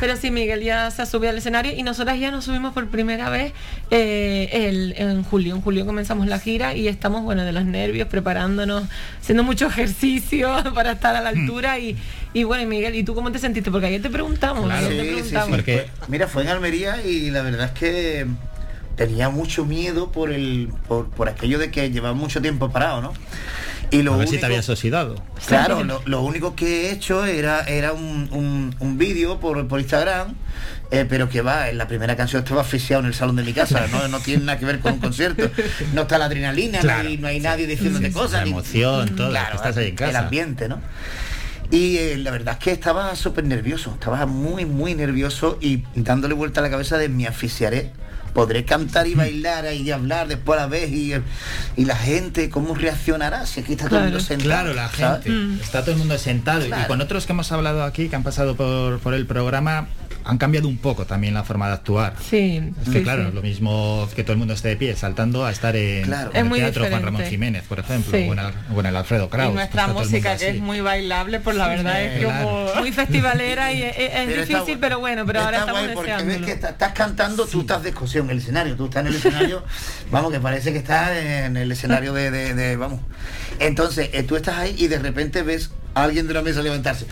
pero 0.00 0.16
sí, 0.16 0.30
Miguel 0.30 0.62
ya 0.62 0.90
se 0.90 1.02
ha 1.02 1.06
subido 1.06 1.30
al 1.30 1.38
escenario 1.38 1.72
y 1.76 1.82
nosotras 1.82 2.18
ya 2.18 2.30
nos 2.30 2.46
subimos 2.46 2.72
por 2.72 2.88
primera 2.88 3.28
vez 3.28 3.52
eh, 3.90 4.48
el, 4.52 4.94
en 4.96 5.22
julio. 5.22 5.54
En 5.54 5.60
julio 5.60 5.84
comenzamos 5.84 6.26
la 6.28 6.38
gira 6.38 6.74
y 6.74 6.88
estamos, 6.88 7.22
bueno, 7.22 7.44
de 7.44 7.52
los 7.52 7.66
nervios, 7.66 8.08
preparándonos, 8.08 8.84
haciendo 9.20 9.42
mucho 9.42 9.66
ejercicio 9.66 10.56
para 10.74 10.92
estar 10.92 11.14
a 11.14 11.20
la 11.20 11.28
altura 11.28 11.78
y, 11.78 11.94
y 12.32 12.44
bueno, 12.44 12.66
Miguel, 12.66 12.94
¿y 12.94 13.04
tú 13.04 13.14
cómo 13.14 13.30
te 13.30 13.38
sentiste? 13.38 13.70
Porque 13.70 13.88
ayer 13.88 14.00
te 14.00 14.08
preguntamos. 14.08 14.66
te 14.66 14.86
preguntamos. 14.86 15.50
Porque, 15.50 15.88
mira, 16.08 16.26
fue 16.26 16.44
en 16.44 16.48
Almería 16.48 17.04
y 17.04 17.30
la 17.30 17.42
verdad 17.42 17.66
es 17.66 17.78
que 17.78 18.26
tenía 18.96 19.28
mucho 19.28 19.64
miedo 19.64 20.10
por 20.10 20.32
el 20.32 20.72
por, 20.88 21.08
por 21.10 21.28
aquello 21.28 21.58
de 21.58 21.70
que 21.70 21.90
llevaba 21.90 22.14
mucho 22.14 22.40
tiempo 22.40 22.70
parado, 22.70 23.00
¿no? 23.02 23.12
Y 23.90 24.02
lo 24.02 24.14
a 24.14 24.16
ver 24.16 24.28
si 24.28 24.38
te 24.38 24.46
habías 24.46 24.68
oxidado. 24.68 25.22
Claro, 25.46 25.84
lo, 25.84 26.22
único 26.22 26.56
que 26.56 26.88
he 26.88 26.92
hecho 26.92 27.24
era, 27.24 27.60
era 27.62 27.92
un, 27.92 28.74
un, 28.80 28.98
vídeo 28.98 29.38
por, 29.38 29.68
por 29.68 29.78
Instagram, 29.78 30.34
eh, 30.90 31.06
pero 31.08 31.28
que 31.28 31.42
va, 31.42 31.68
en 31.68 31.78
la 31.78 31.86
primera 31.86 32.16
canción 32.16 32.42
estaba 32.42 32.62
asfixiado 32.62 33.00
en 33.00 33.06
el 33.06 33.14
salón 33.14 33.36
de 33.36 33.44
mi 33.44 33.52
casa, 33.52 33.86
no, 33.92 34.08
no 34.08 34.20
tiene 34.20 34.44
nada 34.44 34.58
que 34.58 34.64
ver 34.64 34.80
con 34.80 34.94
un 34.94 34.98
concierto. 34.98 35.50
No 35.92 36.02
está 36.02 36.18
la 36.18 36.24
adrenalina, 36.24 36.80
no, 36.82 37.28
hay, 37.28 37.40
nadie 37.40 37.66
diciéndote 37.66 38.10
cosas. 38.10 38.42
La 38.42 38.48
emoción, 38.48 39.14
todo, 39.14 39.30
claro, 39.30 39.56
estás 39.56 39.76
ahí 39.76 39.88
en 39.88 39.96
casa. 39.96 40.10
El 40.10 40.16
ambiente, 40.16 40.68
¿no? 40.68 40.80
Y 41.70 41.96
eh, 41.98 42.16
la 42.18 42.30
verdad 42.30 42.56
es 42.58 42.64
que 42.64 42.72
estaba 42.72 43.14
súper 43.16 43.44
nervioso, 43.44 43.92
estaba 43.94 44.26
muy, 44.26 44.64
muy 44.64 44.94
nervioso 44.94 45.58
y 45.60 45.84
dándole 45.94 46.34
vuelta 46.34 46.60
a 46.60 46.62
la 46.62 46.70
cabeza 46.70 46.98
de 46.98 47.08
me 47.08 47.26
asfixiaré 47.26 47.92
podré 48.34 48.64
cantar 48.64 49.06
y 49.06 49.14
bailar 49.14 49.72
y 49.72 49.90
hablar 49.90 50.28
después 50.28 50.58
a 50.58 50.62
la 50.62 50.68
vez 50.68 50.90
y, 50.92 51.14
y 51.76 51.84
la 51.84 51.96
gente 51.96 52.50
cómo 52.50 52.74
reaccionará 52.74 53.46
si 53.46 53.60
aquí 53.60 53.72
está 53.72 53.88
todo 53.88 54.00
el 54.00 54.04
mundo 54.06 54.20
sentado 54.20 54.44
claro 54.44 54.74
la 54.74 54.88
gente 54.88 55.30
mm. 55.30 55.60
está 55.62 55.82
todo 55.82 55.92
el 55.92 55.98
mundo 55.98 56.18
sentado. 56.18 56.66
Y 56.66 56.70
con 56.86 57.00
otros 57.00 57.26
que 57.26 57.32
hemos 57.32 57.50
hablado 57.52 57.84
aquí 57.84 58.08
que 58.08 58.16
han 58.16 58.22
pasado 58.22 58.56
por, 58.56 58.98
por 58.98 59.14
el 59.14 59.26
programa 59.26 59.88
han 60.24 60.38
cambiado 60.38 60.68
un 60.68 60.78
poco 60.78 61.04
también 61.04 61.34
la 61.34 61.44
forma 61.44 61.68
de 61.68 61.74
actuar. 61.74 62.14
Sí. 62.28 62.72
Es 62.82 62.88
que 62.88 63.02
claro, 63.02 63.30
lo 63.30 63.42
mismo 63.42 64.08
que 64.16 64.24
todo 64.24 64.32
el 64.32 64.38
mundo 64.38 64.54
esté 64.54 64.68
de 64.68 64.76
pie 64.76 64.96
saltando 64.96 65.44
a 65.44 65.50
estar 65.50 65.76
en, 65.76 66.10
el 66.12 66.50
teatro 66.52 66.86
Juan 66.88 67.02
Ramón 67.02 67.24
Jiménez, 67.24 67.64
por 67.68 67.78
ejemplo, 67.78 68.16
o, 68.16 68.80
en 68.80 68.86
el, 68.86 68.96
Alfredo 68.96 69.28
Kraus. 69.28 69.52
Y 69.52 69.54
nuestra 69.54 69.88
música 69.88 70.36
que 70.36 70.50
es 70.50 70.60
muy 70.60 70.80
bailable, 70.80 71.40
pues 71.40 71.56
la 71.56 71.68
verdad 71.68 72.02
es 72.02 72.24
como 72.24 72.74
muy 72.76 72.90
festivalera 72.92 73.72
y 73.72 73.82
es, 73.82 74.48
difícil, 74.48 74.78
pero 74.80 74.98
bueno, 74.98 75.26
pero 75.26 75.42
ahora 75.42 75.60
estamos 75.60 75.88
porque 75.92 76.14
ves 76.24 76.42
que 76.42 76.52
estás 76.52 76.92
cantando, 76.92 77.46
tú 77.46 77.60
estás 77.60 77.82
de 77.82 77.94
en 78.14 78.30
el 78.30 78.38
escenario, 78.38 78.76
tú 78.76 78.86
estás 78.86 79.02
en 79.02 79.06
el 79.08 79.14
escenario, 79.14 79.64
vamos, 80.10 80.32
que 80.32 80.40
parece 80.40 80.72
que 80.72 80.78
estás 80.78 81.10
en 81.16 81.56
el 81.56 81.70
escenario 81.70 82.12
de, 82.12 82.30
de, 82.30 82.76
vamos. 82.76 83.00
Entonces, 83.58 84.10
eh, 84.12 84.22
tú 84.22 84.36
estás 84.36 84.56
ahí 84.58 84.74
y 84.78 84.88
de 84.88 84.98
repente 84.98 85.42
ves 85.42 85.70
a 85.94 86.04
alguien 86.04 86.26
de 86.26 86.34
la 86.34 86.42
mesa 86.42 86.62
levantarse 86.62 87.06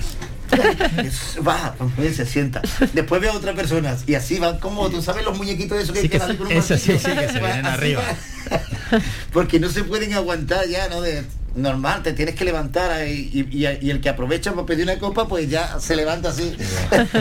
va, 1.46 1.74
se 2.14 2.26
sienta. 2.26 2.62
Después 2.92 3.20
ve 3.20 3.28
a 3.28 3.32
otras 3.32 3.54
personas 3.54 4.04
y 4.06 4.14
así 4.14 4.38
van 4.38 4.58
como, 4.58 4.88
tú 4.90 5.02
sabes, 5.02 5.24
los 5.24 5.36
muñequitos 5.36 5.78
de 5.78 5.84
eso 5.84 5.92
que, 5.92 6.16
eso, 6.56 6.76
sí, 6.76 6.98
sí, 6.98 7.10
que 7.10 7.28
se 7.28 7.38
vienen 7.40 7.66
arriba. 7.66 8.02
Porque 9.32 9.58
no 9.58 9.68
se 9.68 9.84
pueden 9.84 10.12
aguantar 10.14 10.66
ya, 10.68 10.88
¿no? 10.88 11.00
De, 11.00 11.24
normal, 11.54 12.02
te 12.02 12.12
tienes 12.12 12.34
que 12.34 12.44
levantar 12.44 13.06
y, 13.06 13.64
el 13.64 14.00
que 14.00 14.08
aprovecha 14.08 14.52
para 14.52 14.66
pedir 14.66 14.84
una 14.84 14.98
copa, 14.98 15.28
pues 15.28 15.48
ya 15.50 15.78
se 15.80 15.96
levanta 15.96 16.30
así. 16.30 16.56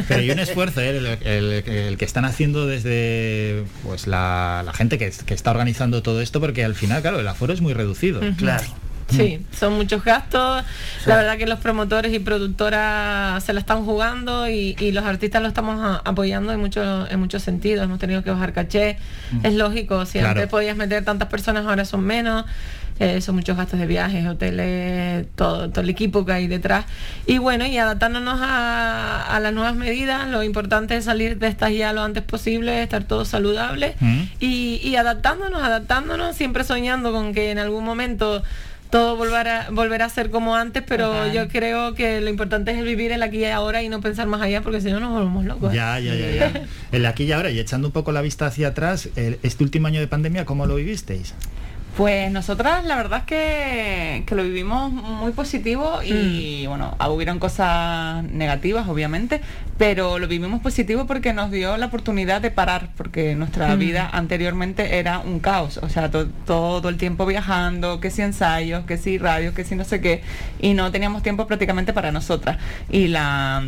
Pero 0.07 0.19
hay 0.19 0.31
un 0.31 0.39
esfuerzo, 0.39 0.81
¿eh? 0.81 1.17
el, 1.23 1.97
que 1.97 2.05
están 2.05 2.25
haciendo 2.25 2.65
desde 2.65 3.63
pues 3.83 4.07
la, 4.07 4.69
gente 4.73 4.97
que, 4.97 5.11
que, 5.25 5.33
está 5.33 5.51
organizando 5.51 6.01
todo 6.01 6.21
esto, 6.21 6.39
porque 6.39 6.63
al 6.63 6.75
final, 6.75 7.01
claro, 7.01 7.19
el 7.19 7.27
aforo 7.27 7.53
es 7.53 7.61
muy 7.61 7.73
reducido. 7.73 8.21
Claro. 8.37 8.63
Sí, 9.11 9.45
son 9.57 9.73
muchos 9.73 10.03
gastos. 10.03 10.63
La 11.05 11.17
verdad 11.17 11.37
que 11.37 11.45
los 11.45 11.59
promotores 11.59 12.13
y 12.13 12.19
productoras 12.19 13.43
se 13.43 13.53
la 13.53 13.59
están 13.59 13.85
jugando 13.85 14.49
y, 14.49 14.75
los 14.91 15.05
artistas 15.05 15.41
lo 15.41 15.47
estamos 15.47 16.01
apoyando 16.03 16.51
en 16.51 16.59
muchos 16.59 17.09
en 17.09 17.19
muchos 17.19 17.43
sentidos. 17.43 17.85
Hemos 17.85 17.99
tenido 17.99 18.23
que 18.23 18.31
bajar 18.31 18.53
caché. 18.53 18.97
Es 19.43 19.53
lógico, 19.53 20.05
si 20.05 20.19
antes 20.19 20.47
podías 20.47 20.75
meter 20.75 21.03
tantas 21.05 21.29
personas, 21.29 21.65
ahora 21.65 21.85
son 21.85 22.01
menos. 22.01 22.45
Eh, 23.01 23.19
son 23.19 23.33
muchos 23.33 23.57
gastos 23.57 23.79
de 23.79 23.87
viajes, 23.87 24.27
hoteles, 24.27 25.25
todo, 25.35 25.71
todo 25.71 25.81
el 25.81 25.89
equipo 25.89 26.23
que 26.23 26.33
hay 26.33 26.47
detrás. 26.47 26.85
Y 27.25 27.39
bueno, 27.39 27.65
y 27.65 27.75
adaptándonos 27.79 28.39
a, 28.43 29.39
las 29.41 29.53
nuevas 29.53 29.75
medidas, 29.75 30.27
lo 30.27 30.43
importante 30.43 30.95
es 30.95 31.05
salir 31.05 31.39
de 31.39 31.47
estas 31.47 31.71
ya 31.73 31.93
lo 31.93 32.03
antes 32.03 32.21
posible, 32.21 32.83
estar 32.83 33.03
todos 33.03 33.27
saludables 33.27 33.95
y, 34.39 34.79
y 34.83 34.97
adaptándonos, 34.97 35.63
adaptándonos, 35.63 36.35
siempre 36.35 36.63
soñando 36.63 37.11
con 37.11 37.33
que 37.33 37.49
en 37.49 37.57
algún 37.57 37.83
momento 37.83 38.43
todo 38.91 39.15
volverá, 39.15 39.69
volverá 39.71 40.05
a 40.05 40.09
ser 40.09 40.29
como 40.29 40.55
antes, 40.55 40.83
pero 40.85 41.31
yo 41.31 41.47
creo 41.47 41.95
que 41.95 42.21
lo 42.21 42.29
importante 42.29 42.71
es 42.71 42.83
vivir 42.83 43.11
el 43.11 43.23
aquí 43.23 43.37
y 43.37 43.45
ahora 43.45 43.81
y 43.81 43.89
no 43.89 44.01
pensar 44.01 44.27
más 44.27 44.41
allá, 44.41 44.61
porque 44.61 44.81
si 44.81 44.91
no 44.91 44.99
nos 44.99 45.11
volvemos 45.11 45.45
locos. 45.45 45.73
Ya, 45.73 45.97
ya, 45.99 46.13
ya, 46.13 46.31
ya. 46.31 46.63
el 46.91 47.05
aquí 47.05 47.23
y 47.23 47.31
ahora, 47.31 47.49
y 47.49 47.59
echando 47.59 47.87
un 47.87 47.93
poco 47.93 48.11
la 48.11 48.21
vista 48.21 48.45
hacia 48.45 48.67
atrás, 48.69 49.09
este 49.15 49.63
último 49.63 49.87
año 49.87 49.99
de 49.99 50.07
pandemia, 50.07 50.45
¿cómo 50.45 50.65
lo 50.65 50.75
vivisteis? 50.75 51.33
Pues 51.97 52.31
nosotras 52.31 52.85
la 52.85 52.95
verdad 52.95 53.19
es 53.19 54.23
que, 54.25 54.35
lo 54.35 54.43
vivimos 54.43 54.91
muy 54.91 55.33
positivo 55.33 56.01
y 56.01 56.63
mm. 56.65 56.69
bueno, 56.69 56.95
hubieron 57.09 57.37
cosas 57.37 58.23
negativas 58.23 58.87
obviamente, 58.87 59.41
pero 59.77 60.17
lo 60.17 60.27
vivimos 60.27 60.61
positivo 60.61 61.05
porque 61.05 61.33
nos 61.33 61.51
dio 61.51 61.75
la 61.75 61.87
oportunidad 61.87 62.41
de 62.41 62.49
parar, 62.49 62.89
porque 62.95 63.35
nuestra 63.35 63.75
mm. 63.75 63.79
vida 63.79 64.09
anteriormente 64.11 64.99
era 64.99 65.19
un 65.19 65.41
caos, 65.41 65.77
o 65.77 65.89
sea, 65.89 66.09
todo 66.09 66.87
el 66.87 66.95
tiempo 66.97 67.25
viajando, 67.25 67.99
que 67.99 68.09
si 68.09 68.21
ensayos, 68.21 68.85
que 68.85 68.97
si 68.97 69.17
radio, 69.17 69.53
que 69.53 69.65
si 69.65 69.75
no 69.75 69.83
sé 69.83 69.99
qué, 69.99 70.23
y 70.59 70.73
no 70.73 70.91
teníamos 70.91 71.23
tiempo 71.23 71.45
prácticamente 71.45 71.91
para 71.91 72.13
nosotras. 72.13 72.57
Y 72.89 73.09
la 73.09 73.63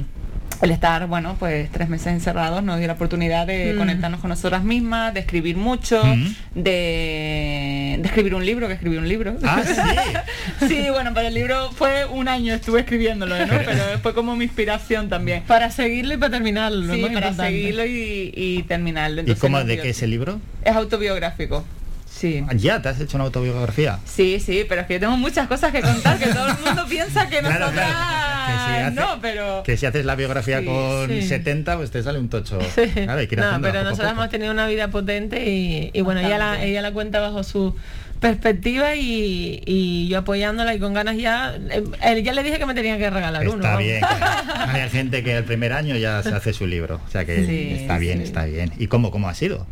el 0.64 0.72
estar, 0.72 1.08
bueno, 1.08 1.36
pues 1.40 1.70
tres 1.72 1.90
meses 1.90 2.08
encerrados 2.08 2.64
nos 2.64 2.78
dio 2.80 2.88
la 2.88 2.94
oportunidad 2.94 3.46
de 3.46 3.74
Mm. 3.74 3.78
conectarnos 3.78 4.20
con 4.22 4.30
nosotras 4.30 4.64
mismas, 4.64 5.14
de 5.14 5.20
escribir 5.20 5.58
mucho, 5.58 6.04
Mm. 6.06 6.36
de, 6.56 7.98
de 8.00 8.08
escribir 8.08 8.34
un 8.36 8.46
libro, 8.46 8.68
que 8.68 8.74
escribí 8.74 8.98
un 8.98 9.08
libro. 9.08 9.36
Ah, 9.44 9.62
sí. 9.66 10.68
sí, 10.68 10.90
bueno, 10.90 11.12
pero 11.14 11.28
el 11.28 11.34
libro 11.34 11.72
fue 11.72 12.06
un 12.06 12.28
año, 12.28 12.54
estuve 12.54 12.80
escribiéndolo, 12.82 13.38
¿no? 13.46 13.54
Pero 13.66 14.00
fue 14.02 14.14
como 14.14 14.36
mi 14.36 14.46
inspiración 14.46 15.10
también. 15.10 15.44
Para 15.44 15.70
seguirlo 15.72 16.14
y 16.14 16.18
para 16.18 16.32
terminarlo. 16.32 16.82
Sí, 16.94 17.02
¿no? 17.02 17.08
para 17.08 17.28
Importante. 17.30 17.44
seguirlo 17.44 17.86
y, 17.86 18.32
y 18.36 18.64
terminarlo. 18.64 19.24
¿Y 19.26 19.36
cómo, 19.36 19.64
de 19.64 19.80
qué 19.80 19.90
es 19.90 20.02
el 20.02 20.12
libro? 20.12 20.40
Es 20.64 20.76
autobiográfico. 20.76 21.66
Sí. 22.10 22.46
Ya, 22.56 22.82
¿te 22.82 22.88
has 22.90 23.02
hecho 23.02 23.18
una 23.18 23.26
autobiografía? 23.26 24.00
Sí, 24.06 24.40
sí, 24.40 24.66
pero 24.70 24.82
es 24.82 24.88
que 24.88 24.94
yo 24.94 25.00
tengo 25.02 25.18
muchas 25.18 25.48
cosas 25.48 25.72
que 25.74 25.82
contar, 25.82 26.18
que 26.20 26.28
todo 26.28 26.48
el 26.48 26.58
mundo 26.64 26.86
piensa 26.88 27.28
que 27.28 27.42
nosotras 27.42 27.72
claro. 27.72 28.23
Si 28.46 28.82
hace- 28.82 28.96
no, 28.96 29.20
pero 29.22 29.64
Que 29.64 29.78
si 29.78 29.86
haces 29.86 30.06
la 30.06 30.16
biografía 30.16 30.60
Sí, 30.60 30.66
con 30.66 31.10
sí. 31.10 31.22
70, 31.24 31.78
pues 31.78 31.92
te 31.92 32.02
sale 32.04 32.20
un 32.20 32.30
tocho. 32.30 32.60
Sí. 32.76 32.88
Claro, 32.94 33.20
hay 33.20 33.28
que 33.28 33.36
ir 33.36 33.40
no, 33.42 33.46
haciéndolo 33.48 33.72
pero 33.72 33.84
poco 33.84 33.90
nosotros 33.92 34.12
poco. 34.12 34.22
hemos 34.22 34.30
tenido 34.32 34.52
una 34.52 34.68
vida 34.68 34.88
potente 34.90 35.50
y, 35.50 35.90
y 35.94 36.02
bueno, 36.02 36.20
ella 36.22 36.38
la, 36.38 36.64
ella 36.64 36.82
la 36.82 36.92
cuenta 36.92 37.20
bajo 37.20 37.44
su 37.44 37.76
perspectiva 38.20 38.96
y, 38.96 39.62
y 39.66 40.08
yo 40.08 40.20
apoyándola 40.20 40.74
y 40.74 40.80
con 40.80 40.94
ganas 40.94 41.18
ya. 41.18 41.56
eh, 41.70 41.84
él 42.04 42.24
ya 42.24 42.32
le 42.34 42.44
dije 42.44 42.58
que 42.58 42.66
me 42.66 42.74
tenía 42.74 42.98
que 42.98 43.10
regalar 43.10 43.46
uno. 43.48 43.56
Está 43.58 43.76
bien. 43.78 44.00
claro. 44.00 44.54
Hay 44.72 44.90
gente 44.90 45.24
que 45.24 45.36
el 45.38 45.44
primer 45.44 45.74
año 45.74 45.98
ya 45.98 46.24
se 46.24 46.30
hace 46.30 46.54
su 46.54 46.66
libro. 46.66 47.02
O 47.06 47.12
sea 47.12 47.26
que 47.26 47.46
Sí, 47.46 47.82
está 47.82 47.98
bien, 47.98 48.20
sí. 48.20 48.24
está 48.24 48.46
bien. 48.46 48.72
¿Y 48.78 48.88
cómo, 48.88 49.12
cómo 49.12 49.28
ha 49.28 49.34
sido? 49.34 49.68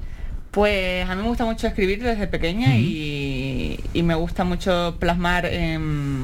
Pues 0.51 1.07
a 1.09 1.15
mí 1.15 1.21
me 1.21 1.29
gusta 1.29 1.45
mucho 1.45 1.65
escribir 1.65 2.03
desde 2.03 2.27
pequeña 2.27 2.75
y, 2.75 3.79
y 3.93 4.03
me 4.03 4.15
gusta 4.15 4.43
mucho 4.43 4.97
plasmar 4.99 5.45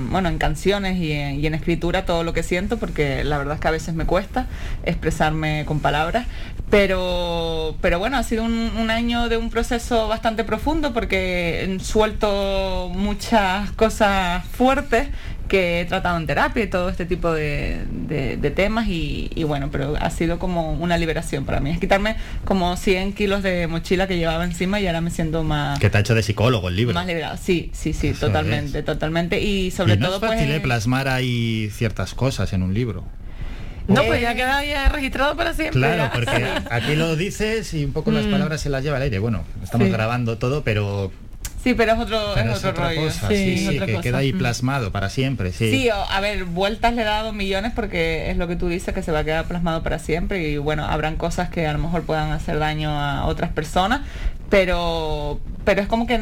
en, 0.08 0.12
bueno, 0.12 0.30
en 0.30 0.38
canciones 0.38 0.98
y 0.98 1.12
en, 1.12 1.40
y 1.40 1.46
en 1.46 1.54
escritura 1.54 2.06
todo 2.06 2.24
lo 2.24 2.34
que 2.34 2.44
siento 2.44 2.78
porque 2.78 3.24
la 3.24 3.38
verdad 3.38 3.56
es 3.56 3.60
que 3.60 3.68
a 3.68 3.72
veces 3.72 3.94
me 3.94 4.06
cuesta 4.06 4.48
expresarme 4.84 5.66
con 5.66 5.80
palabras. 5.80 6.26
Pero, 6.70 7.78
pero 7.82 7.98
bueno, 7.98 8.18
ha 8.18 8.24
sido 8.24 8.44
un, 8.44 8.52
un 8.78 8.92
año 8.92 9.30
de 9.30 9.38
un 9.38 9.50
proceso 9.50 10.10
bastante 10.10 10.44
profundo 10.44 10.94
porque 10.94 11.78
suelto 11.82 12.92
muchas 12.94 13.72
cosas 13.72 14.44
fuertes 14.46 15.08
que 15.48 15.82
he 15.82 15.86
tratado 15.86 16.18
en 16.18 16.28
terapia 16.28 16.64
y 16.64 16.68
todo 16.68 16.90
este 16.90 17.06
tipo 17.06 17.32
de, 17.34 17.82
de- 18.08 18.38
de 18.38 18.52
temas 18.52 18.88
y, 18.88 19.30
y 19.36 19.44
bueno, 19.44 19.70
pero 19.72 19.96
ha 20.00 20.10
sido 20.10 20.40
como 20.40 20.74
una 20.74 20.98
liberación 20.98 21.46
para 21.46 21.60
mí. 21.60 21.72
Es 21.72 21.80
quitarme 21.80 22.16
como 22.46 22.76
100 22.78 23.14
kilos 23.14 23.44
de 23.44 23.68
mochila 23.68 24.08
que 24.08 24.18
llevaba 24.18 24.44
encima 24.44 24.80
y 24.80 24.88
ahora 24.88 25.02
me 25.02 25.10
siento 25.12 25.44
más, 25.44 25.80
Que 25.80 25.90
te 25.90 25.98
ha 25.98 26.02
hecho 26.02 26.16
de 26.16 26.24
psicólogo 26.24 26.68
el 26.70 26.76
libro. 26.76 26.94
más 26.94 27.08
liberada. 27.08 27.38
Sí, 27.38 27.70
sí, 27.74 27.94
sí, 27.94 28.08
Eso 28.10 28.28
totalmente, 28.28 28.80
es. 28.80 28.86
totalmente. 28.86 29.42
Y 29.42 29.72
sobre 29.72 29.94
y 29.94 29.98
no 29.98 30.08
todo 30.08 30.16
es 30.18 30.22
fácil 30.22 30.46
pues... 30.48 30.58
eh, 30.58 30.62
plasmar 30.62 31.08
ahí 31.08 31.70
ciertas 31.74 32.14
cosas 32.14 32.52
en 32.54 32.64
un 32.64 32.74
libro. 32.74 33.04
No, 33.88 34.04
pues 34.04 34.20
Eh, 34.20 34.24
ya 34.24 34.36
queda 34.36 34.66
ya 34.66 34.90
registrado 34.90 35.38
para 35.38 35.54
siempre. 35.54 35.80
Claro, 35.80 36.04
ya. 36.04 36.12
porque 36.14 36.46
aquí 36.72 36.96
lo 36.98 37.16
dices 37.16 37.74
y 37.74 37.86
un 37.86 37.94
poco 37.94 38.12
las 38.12 38.26
Mm. 38.26 38.32
palabras 38.32 38.60
se 38.60 38.70
las 38.70 38.84
lleva 38.84 38.98
al 38.98 39.04
aire. 39.04 39.20
Bueno, 39.20 39.46
estamos 39.64 39.88
Sí. 39.88 39.94
grabando 39.94 40.38
todo, 40.38 40.62
pero, 40.64 41.10
Sí, 41.68 41.74
pero 41.76 41.94
es 41.94 42.00
otro, 42.00 42.20
pero 42.34 42.50
es 42.52 42.58
es 42.58 42.58
otro 42.60 42.70
otra 42.72 42.88
rollo. 42.90 43.02
cosa. 43.02 43.28
Sí, 43.28 43.36
Sí, 43.36 43.54
es 43.56 43.60
sí, 43.62 43.68
otra 43.76 43.86
que 43.88 43.92
cosa. 43.94 44.04
queda 44.04 44.18
ahí 44.20 44.32
plasmado 44.34 44.92
para 44.92 45.10
siempre. 45.10 45.52
Sí. 45.52 45.70
Sí, 45.72 45.90
o- 45.90 45.96
a 46.10 46.20
ver, 46.22 46.46
vueltas 46.46 46.94
le 46.94 47.02
he 47.02 47.06
dado 47.06 47.34
millones 47.34 47.74
porque 47.76 48.32
es 48.32 48.38
lo 48.38 48.48
que 48.48 48.56
tú 48.56 48.68
dices, 48.70 48.94
que 48.94 49.04
se 49.04 49.12
va 49.12 49.20
a 49.20 49.24
quedar 49.26 49.46
plasmado 49.48 49.84
para 49.84 50.00
siempre 50.00 50.48
y 50.50 50.58
bueno, 50.58 50.86
habrán 50.86 51.18
cosas 51.18 51.50
que 51.50 51.68
a 51.68 51.74
lo 51.74 51.80
mejor 51.80 52.04
puedan 52.04 52.32
hacer 52.32 52.58
daño 52.60 52.90
a 52.92 53.26
otras 53.26 53.52
personas, 53.52 54.02
pero 54.50 55.40
pero 55.66 55.82
es 55.82 55.88
como 55.90 56.08
que 56.08 56.18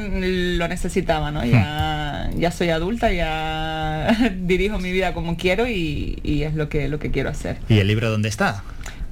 lo 0.58 0.68
necesitaba, 0.68 1.30
¿no? 1.30 1.46
Ya, 1.46 2.32
ya 2.36 2.50
soy 2.50 2.70
adulta, 2.72 3.12
ya 3.12 4.08
dirijo 4.42 4.80
mi 4.80 4.92
vida 4.92 5.14
como 5.14 5.38
quiero 5.38 5.68
y, 5.68 6.20
y 6.24 6.42
es 6.44 6.56
lo 6.56 6.68
que, 6.68 6.90
lo 6.90 6.98
que 6.98 7.12
quiero 7.12 7.30
hacer. 7.30 7.58
¿Y 7.70 7.78
el 7.78 7.88
libro 7.88 8.10
dónde 8.10 8.30
está? 8.30 8.64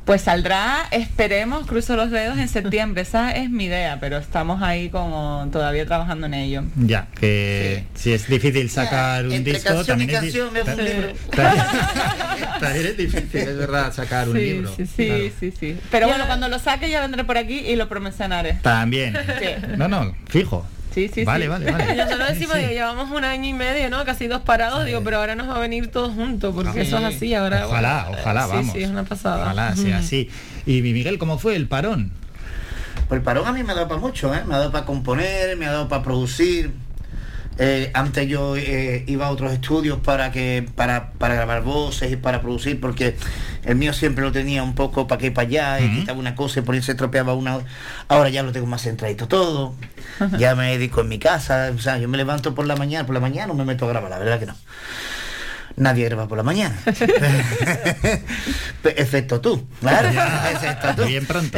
Pues 0.05 0.23
saldrá, 0.23 0.85
esperemos, 0.91 1.65
cruzo 1.65 1.95
los 1.95 2.11
dedos 2.11 2.37
en 2.37 2.49
septiembre, 2.49 3.03
esa 3.03 3.31
es 3.31 3.49
mi 3.49 3.65
idea, 3.65 3.99
pero 4.01 4.17
estamos 4.17 4.61
ahí 4.61 4.89
como 4.89 5.47
todavía 5.49 5.85
trabajando 5.85 6.27
en 6.27 6.33
ello. 6.33 6.63
Ya, 6.75 7.07
que 7.17 7.85
si 7.95 8.11
es 8.11 8.27
difícil 8.27 8.69
sacar 8.69 9.25
un 9.25 9.31
Entre 9.31 9.53
disco, 9.53 9.81
y 9.81 9.85
también 9.85 10.09
es, 10.09 10.17
hace 10.17 10.41
un 10.43 10.53
libro. 10.53 11.13
ta- 11.33 12.57
también 12.59 12.85
es 12.87 12.97
difícil, 12.97 13.39
es 13.47 13.57
verdad, 13.57 13.93
sacar 13.93 14.27
un 14.27 14.35
Sí, 14.35 14.41
libro. 14.43 14.73
sí, 14.75 14.85
Sí, 14.87 15.05
claro. 15.07 15.23
sí, 15.39 15.53
sí. 15.57 15.77
Pero 15.89 16.07
Ya- 16.07 16.11
bueno, 16.13 16.27
cuando 16.27 16.49
lo 16.49 16.59
saque 16.59 16.89
ya 16.89 16.99
vendré 16.99 17.23
por 17.23 17.37
aquí 17.37 17.59
y 17.59 17.77
lo 17.77 17.87
promocionaré. 17.87 18.55
También. 18.61 19.15
Sí. 19.39 19.75
No, 19.77 19.87
no, 19.87 20.13
fijo. 20.27 20.67
Sí, 20.93 21.09
sí, 21.13 21.23
vale, 21.25 21.45
sí. 21.45 21.49
vale, 21.49 21.71
vale. 21.71 21.85
Y 21.93 21.97
nosotros 21.97 22.27
decimos, 22.29 22.55
digo, 22.57 22.69
llevamos 22.69 23.09
un 23.11 23.23
año 23.23 23.49
y 23.49 23.53
medio, 23.53 23.89
¿no? 23.89 24.03
Casi 24.05 24.27
dos 24.27 24.41
parados, 24.43 24.85
digo, 24.85 25.01
pero 25.03 25.17
ahora 25.17 25.35
nos 25.35 25.49
va 25.49 25.55
a 25.55 25.59
venir 25.59 25.87
todos 25.87 26.13
juntos, 26.13 26.53
porque 26.53 26.71
Sí. 26.83 26.87
eso 26.87 26.97
es 26.99 27.03
así 27.15 27.33
ahora. 27.33 27.67
Ojalá, 27.67 28.05
bueno, 28.07 28.21
ojalá, 28.21 28.45
vamos. 28.47 28.73
Sí, 28.73 28.83
es 28.83 28.89
una 28.89 29.03
pasada. 29.03 29.43
Ojalá 29.43 29.75
sea 29.75 29.97
así. 29.99 30.29
Y 30.65 30.81
Miguel, 30.81 31.17
¿cómo 31.17 31.39
fue 31.39 31.55
el 31.55 31.67
parón? 31.67 32.11
Pues 33.07 33.17
el 33.19 33.23
parón 33.23 33.47
a 33.47 33.51
mí 33.53 33.63
me 33.63 33.71
ha 33.71 33.75
dado 33.75 33.87
para 33.87 33.99
mucho, 33.99 34.33
¿eh? 34.33 34.43
Me 34.45 34.53
ha 34.55 34.59
dado 34.59 34.71
para 34.71 34.85
componer, 34.85 35.57
me 35.57 35.65
ha 35.65 35.71
dado 35.71 35.87
para 35.89 36.03
producir. 36.03 36.71
Eh, 37.59 37.91
antes 37.93 38.27
yo 38.27 38.55
eh, 38.55 39.03
iba 39.07 39.27
a 39.27 39.29
otros 39.29 39.53
estudios 39.53 39.99
para 39.99 40.31
que 40.31 40.67
para, 40.75 41.11
para 41.11 41.35
grabar 41.35 41.61
voces 41.61 42.11
y 42.11 42.15
para 42.15 42.41
producir, 42.41 42.79
porque 42.79 43.15
el 43.63 43.75
mío 43.75 43.93
siempre 43.93 44.23
lo 44.23 44.31
tenía 44.31 44.63
un 44.63 44.73
poco 44.73 45.07
para 45.07 45.19
aquí 45.19 45.29
para 45.29 45.47
allá, 45.47 45.79
y 45.81 45.99
quitaba 45.99 46.19
una 46.19 46.35
cosa 46.35 46.59
y 46.59 46.63
por 46.63 46.75
ahí 46.75 46.81
se 46.81 46.93
estropeaba 46.93 47.33
una. 47.33 47.59
Ahora 48.07 48.29
ya 48.29 48.43
lo 48.43 48.51
tengo 48.51 48.65
más 48.65 48.81
centradito 48.81 49.27
todo. 49.27 49.75
Ya 50.37 50.55
me 50.55 50.71
dedico 50.71 51.01
en 51.01 51.09
mi 51.09 51.19
casa, 51.19 51.71
o 51.75 51.79
sea, 51.79 51.97
yo 51.97 52.07
me 52.07 52.17
levanto 52.17 52.55
por 52.55 52.65
la 52.65 52.75
mañana, 52.75 53.05
por 53.05 53.15
la 53.15 53.21
mañana 53.21 53.47
no 53.47 53.53
me 53.55 53.65
meto 53.65 53.85
a 53.85 53.89
grabar, 53.89 54.09
la 54.09 54.19
verdad 54.19 54.39
que 54.39 54.45
no. 54.45 54.55
Nadie 55.75 56.05
graba 56.05 56.27
por 56.27 56.37
la 56.37 56.43
mañana. 56.43 56.77
Excepto 58.83 59.41
tú, 59.41 59.67
claro. 59.79 60.09
Excepto 60.51 60.95
tú. 60.95 61.05
Bien 61.05 61.25
pronto. 61.25 61.57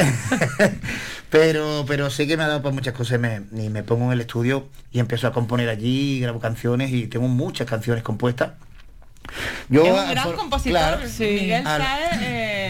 pero, 1.30 1.84
pero 1.88 2.10
sí 2.10 2.26
que 2.28 2.38
me 2.38 2.44
ha 2.44 2.48
dado 2.48 2.62
para 2.62 2.74
muchas 2.74 2.94
cosas. 2.94 3.20
Me, 3.20 3.42
y 3.58 3.70
me 3.70 3.84
pongo 3.84 4.06
en 4.06 4.14
el 4.14 4.22
estudio 4.22 4.70
y 4.92 5.00
empiezo 5.00 5.28
a 5.28 5.34
componer 5.34 5.68
allí, 5.70 6.20
grabo 6.22 6.40
canciones 6.40 6.92
y 6.92 7.08
tengo 7.08 7.28
muchas 7.28 7.68
canciones 7.68 8.04
compuestas. 8.04 8.52
Yo, 9.70 9.84
es 9.86 9.92
un 9.92 10.12
gran 10.12 10.34
compositor. 10.34 10.72
claro, 10.80 11.08
Sí. 11.10 11.38
Miguel 11.42 11.64
Saez, 11.64 12.22
eh, 12.22 12.65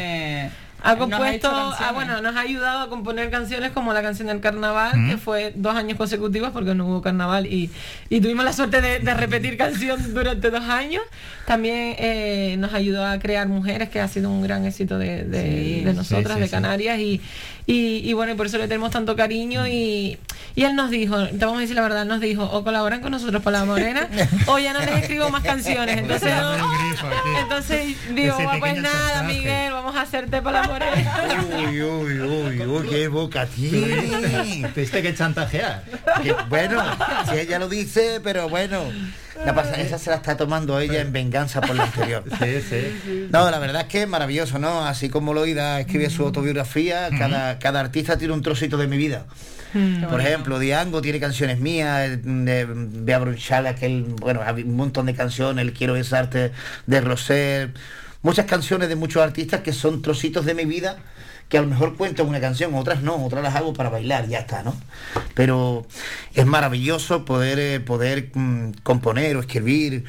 Ha 0.87 0.95
compuesto, 0.97 1.49
ah, 1.51 1.91
bueno, 1.93 2.21
nos 2.21 2.35
ha 2.35 2.41
ayudado 2.41 2.79
a 2.81 2.89
componer 2.89 3.29
canciones 3.31 3.71
como 3.71 3.91
la 3.93 4.01
canción 4.01 4.27
del 4.27 4.39
carnaval, 4.39 4.91
Mm. 4.97 5.09
que 5.09 5.17
fue 5.17 5.51
dos 5.55 5.75
años 5.75 5.97
consecutivos 5.97 6.51
porque 6.51 6.75
no 6.75 6.85
hubo 6.85 7.01
carnaval 7.01 7.47
y, 7.47 7.71
y 8.09 8.21
tuvimos 8.21 8.45
la 8.45 8.53
suerte 8.53 8.81
de, 8.81 8.99
de 8.99 9.13
repetir 9.15 9.57
canción 9.57 10.13
durante 10.13 10.49
dos 10.51 10.63
años. 10.63 11.01
También 11.45 11.95
eh, 11.99 12.55
nos 12.57 12.73
ayudó 12.73 13.05
a 13.05 13.19
crear 13.19 13.47
Mujeres, 13.47 13.89
que 13.89 13.99
ha 13.99 14.07
sido 14.07 14.29
un 14.31 14.41
gran 14.41 14.65
éxito 14.65 14.97
de, 14.97 15.23
de- 15.25 15.41
Sí, 15.41 15.83
de 15.83 15.91
sí, 15.91 15.97
nosotras, 15.97 16.35
sí, 16.35 16.39
de 16.41 16.47
sí. 16.47 16.51
Canarias, 16.51 16.97
y, 16.99 17.21
y, 17.67 17.97
y 18.03 18.13
bueno, 18.13 18.31
y 18.33 18.35
por 18.35 18.47
eso 18.47 18.57
le 18.57 18.67
tenemos 18.67 18.89
tanto 18.91 19.15
cariño. 19.15 19.67
Y, 19.67 20.17
y 20.55 20.63
él 20.63 20.75
nos 20.75 20.89
dijo, 20.89 21.27
te 21.27 21.37
vamos 21.45 21.57
a 21.57 21.61
decir 21.61 21.75
la 21.75 21.83
verdad, 21.83 22.05
nos 22.05 22.19
dijo, 22.19 22.43
o 22.45 22.63
colaboran 22.63 23.01
con 23.01 23.11
nosotros 23.11 23.43
por 23.43 23.53
la 23.53 23.63
morena, 23.65 24.07
o 24.47 24.57
ya 24.57 24.73
no 24.73 24.79
les 24.79 24.89
escribo 25.03 25.29
más 25.29 25.43
canciones. 25.43 25.97
Entonces, 25.97 26.33
entonces 27.41 27.95
digo, 28.15 28.35
"Bueno, 28.35 28.59
pues 28.59 28.81
nada, 28.81 29.13
chantaje. 29.13 29.33
Miguel, 29.37 29.71
vamos 29.73 29.95
a 29.95 30.01
hacerte 30.01 30.41
para 30.41 30.61
la 30.61 30.67
morena. 30.67 31.23
Uy, 31.69 31.81
uy, 31.83 32.19
uy, 32.21 32.61
uy, 32.65 32.87
qué 32.89 33.07
boca 33.07 33.45
tiene. 33.45 34.67
Tuviste 34.73 35.01
que 35.01 35.13
chantajear. 35.13 35.83
Que, 36.23 36.33
bueno, 36.49 36.81
si 37.29 37.37
ella 37.37 37.59
lo 37.59 37.69
dice, 37.69 38.19
pero 38.23 38.49
bueno. 38.49 38.81
La 39.43 39.53
pasa, 39.53 39.79
esa 39.81 39.97
se 39.97 40.09
la 40.09 40.17
está 40.17 40.37
tomando 40.37 40.79
ella 40.79 41.01
en 41.01 41.11
venganza 41.11 41.61
por 41.61 41.75
la 41.75 41.83
anterior. 41.83 42.23
Sí, 42.39 42.61
sí. 42.61 43.27
No, 43.31 43.49
la 43.49 43.59
verdad 43.59 43.83
es 43.83 43.87
que 43.87 44.03
es 44.03 44.07
maravilloso, 44.07 44.59
¿no? 44.59 44.85
Así 44.85 45.09
como 45.09 45.33
Loida 45.33 45.79
escribe 45.79 46.09
su 46.09 46.23
autobiografía, 46.23 47.09
cada, 47.17 47.59
cada 47.59 47.79
artista 47.79 48.17
tiene 48.17 48.33
un 48.33 48.41
trocito 48.41 48.77
de 48.77 48.87
mi 48.87 48.97
vida. 48.97 49.25
Por 50.09 50.21
ejemplo, 50.21 50.57
Diango 50.57 51.01
tiene 51.01 51.19
canciones 51.19 51.59
mías, 51.59 52.09
eh, 52.09 52.17
de 52.17 52.65
Bea 52.65 53.19
Brunchal, 53.19 53.67
aquel, 53.67 54.03
bueno, 54.21 54.41
hay 54.45 54.63
un 54.63 54.75
montón 54.75 55.05
de 55.05 55.13
canciones, 55.13 55.63
El 55.63 55.73
Quiero 55.73 55.93
Besarte, 55.93 56.53
de 56.85 57.01
Roser, 57.01 57.71
muchas 58.25 58.45
canciones 58.45 58.89
de 58.89 58.95
muchos 58.95 59.21
artistas 59.21 59.61
que 59.61 59.71
son 59.71 60.01
trocitos 60.01 60.45
de 60.45 60.53
mi 60.55 60.65
vida 60.65 60.97
que 61.47 61.59
a 61.59 61.61
lo 61.61 61.67
mejor 61.67 61.95
cuentan 61.95 62.25
una 62.27 62.41
canción, 62.41 62.73
otras 62.73 63.03
no, 63.03 63.23
otras 63.23 63.43
las 63.43 63.53
hago 63.53 63.71
para 63.73 63.89
bailar, 63.89 64.27
ya 64.27 64.39
está, 64.39 64.63
¿no? 64.63 64.75
Pero 65.35 65.85
es 66.33 66.43
maravilloso 66.47 67.23
poder, 67.23 67.59
eh, 67.59 67.79
poder 67.79 68.31
mm, 68.33 68.71
componer 68.81 69.37
o 69.37 69.41
escribir. 69.41 70.05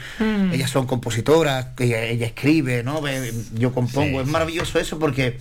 Ellas 0.51 0.71
son 0.71 0.87
compositoras, 0.87 1.67
ella, 1.79 2.03
ella 2.05 2.27
escribe, 2.27 2.83
¿no? 2.83 3.03
Ve- 3.03 3.35
Yo 3.53 3.75
compongo. 3.75 4.13
Sí, 4.13 4.17
es 4.21 4.25
sí. 4.27 4.33
maravilloso 4.33 4.79
eso 4.79 4.99
porque 4.99 5.39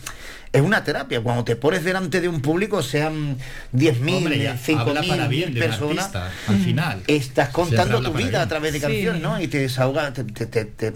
es 0.56 0.62
una 0.62 0.84
terapia. 0.84 1.22
Cuando 1.22 1.44
te 1.44 1.56
pones 1.56 1.84
delante 1.84 2.22
de 2.22 2.28
un 2.28 2.42
público, 2.42 2.82
sean 2.82 3.38
10.000, 3.74 4.18
Hombre, 4.18 4.40
ya, 4.40 4.56
5.000 4.56 4.80
habla 4.80 5.04
para 5.08 5.28
bien 5.28 5.54
de 5.54 5.60
un 5.62 5.66
personas, 5.68 6.06
artista, 6.16 6.32
al 6.48 6.58
final. 6.60 7.04
estás 7.08 7.50
contando 7.50 8.02
tu 8.02 8.12
vida 8.14 8.30
bien. 8.30 8.42
a 8.42 8.48
través 8.48 8.74
de 8.74 8.80
Sí. 8.80 8.86
canciones, 8.86 9.22
¿no? 9.22 9.40
Y 9.42 9.48
te 9.48 9.60
desahogas, 9.60 10.14
te, 10.14 10.24
te, 10.24 10.46
te- 10.46 10.66
te- 10.66 10.94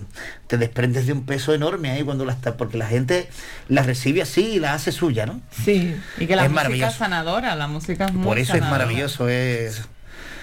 te 0.47 0.57
desprendes 0.57 1.05
de 1.07 1.13
un 1.13 1.25
peso 1.25 1.53
enorme 1.53 1.91
ahí 1.91 2.03
cuando 2.03 2.25
la 2.25 2.33
estás, 2.33 2.53
porque 2.55 2.77
la 2.77 2.87
gente 2.87 3.29
la 3.67 3.83
recibe 3.83 4.21
así 4.21 4.41
y 4.55 4.59
la 4.59 4.73
hace 4.73 4.91
suya, 4.91 5.25
¿no? 5.25 5.41
Sí. 5.63 5.95
Y 6.17 6.25
que 6.27 6.35
la 6.35 6.45
Es 6.45 6.51
música 6.51 6.87
es 6.87 6.95
sanadora, 6.95 7.55
la 7.55 7.67
música 7.67 8.05
es 8.05 8.13
muy 8.13 8.23
Por 8.25 8.39
eso 8.39 8.55
es 8.55 8.61
maravilloso, 8.61 9.29
es... 9.29 9.81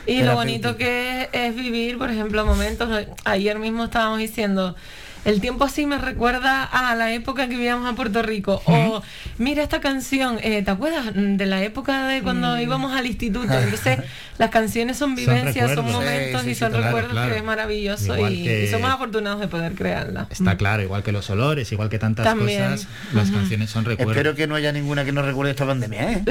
Y 0.08 0.22
lo 0.22 0.34
bonito 0.34 0.76
que 0.76 1.22
es, 1.22 1.28
es 1.32 1.56
vivir, 1.56 1.98
por 1.98 2.10
ejemplo, 2.12 2.46
momentos. 2.46 2.88
Ayer 3.24 3.58
mismo 3.58 3.84
estábamos 3.86 4.20
diciendo, 4.20 4.76
el 5.24 5.40
tiempo 5.40 5.64
así 5.64 5.86
me 5.86 5.98
recuerda 5.98 6.62
a 6.62 6.94
la 6.94 7.12
época 7.12 7.44
en 7.44 7.50
que 7.50 7.56
vivíamos 7.56 7.90
a 7.90 7.94
Puerto 7.94 8.22
Rico. 8.22 8.62
O 8.66 9.02
mira 9.38 9.62
esta 9.62 9.80
canción, 9.80 10.38
eh, 10.42 10.62
¿te 10.62 10.70
acuerdas 10.70 11.06
de 11.14 11.46
la 11.46 11.62
época 11.62 12.06
de 12.06 12.22
cuando 12.22 12.58
íbamos 12.58 12.92
al 12.92 13.06
instituto? 13.06 13.52
Entonces, 13.52 13.98
las 14.38 14.50
canciones 14.50 14.96
son 14.96 15.14
vivencias, 15.14 15.72
son, 15.74 15.90
momentos 15.90 16.46
y 16.46 16.54
son 16.54 16.72
recuerdos 16.72 17.28
que 17.28 17.36
es 17.38 17.44
maravilloso 17.44 18.16
y, 18.28 18.68
somos 18.70 18.90
afortunados 18.90 19.40
de 19.40 19.48
poder 19.48 19.72
crearla. 19.72 20.26
Está 20.30 20.56
claro, 20.56 20.82
igual 20.82 21.02
que 21.02 21.12
los 21.12 21.28
olores, 21.30 21.70
igual 21.72 21.88
que 21.88 21.98
tantas 21.98 22.34
cosas, 22.34 22.86
las 23.12 23.30
canciones 23.30 23.70
son 23.70 23.84
recuerdos. 23.84 24.16
Espero 24.16 24.34
que 24.34 24.46
no 24.46 24.54
haya 24.54 24.72
ninguna 24.72 25.04
que 25.04 25.12
no 25.12 25.22
recuerde 25.22 25.52
esta 25.52 25.66
pandemia, 25.66 26.12
¿eh? 26.12 26.24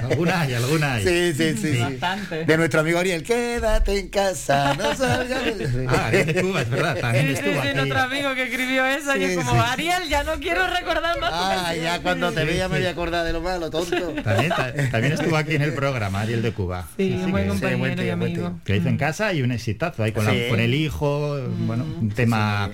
alguna 0.10 0.42
hay, 0.42 0.54
alguna 0.54 0.94
hay. 0.94 1.04
Sí, 1.04 1.34
sí, 1.34 1.56
sí. 1.60 1.78
Bastante. 1.78 2.44
De 2.44 2.56
nuestro 2.56 2.80
amigo 2.80 2.98
Ariel, 2.98 3.22
quédate 3.22 3.98
en 3.98 4.08
casa, 4.08 4.74
no 4.74 4.94
salgas. 4.94 5.42
ah, 5.88 6.06
Ariel 6.06 6.26
de 6.26 6.42
Cuba, 6.42 6.62
es 6.62 6.70
verdad, 6.70 6.96
también 7.00 7.28
estuvo 7.28 7.65
nuestro 7.74 8.00
amigo 8.00 8.34
que 8.34 8.44
escribió 8.44 8.86
eso, 8.86 9.16
y 9.16 9.24
es 9.24 9.36
como, 9.36 9.60
Ariel, 9.60 10.08
ya 10.08 10.24
no 10.24 10.34
quiero 10.38 10.66
recordar 10.66 11.20
más. 11.20 11.32
Ah, 11.32 11.74
ya 11.74 12.00
cuando 12.02 12.32
te 12.32 12.44
veía 12.44 12.68
me 12.68 12.78
voy 12.78 12.86
a 12.86 12.90
acordar 12.90 13.24
de 13.24 13.32
lo 13.32 13.40
malo, 13.40 13.70
tonto. 13.70 13.96
También, 14.24 14.52
también 14.90 15.12
estuvo 15.12 15.36
aquí 15.36 15.54
en 15.54 15.62
el 15.62 15.74
programa, 15.74 16.20
Ariel 16.20 16.42
de 16.42 16.52
Cuba. 16.52 16.86
Sí, 16.96 17.12
un 17.24 17.32
buen 17.32 17.48
compañero 17.48 18.04
y 18.04 18.10
amigo. 18.10 18.58
Que 18.64 18.76
hizo 18.76 18.88
en 18.88 18.96
casa 18.96 19.32
y 19.32 19.42
un 19.42 19.52
exitazo 19.52 20.02
ahí 20.02 20.12
con, 20.12 20.24
con 20.24 20.60
el 20.60 20.74
hijo, 20.74 21.40
bueno, 21.66 21.84
un 21.84 22.10
tema... 22.10 22.70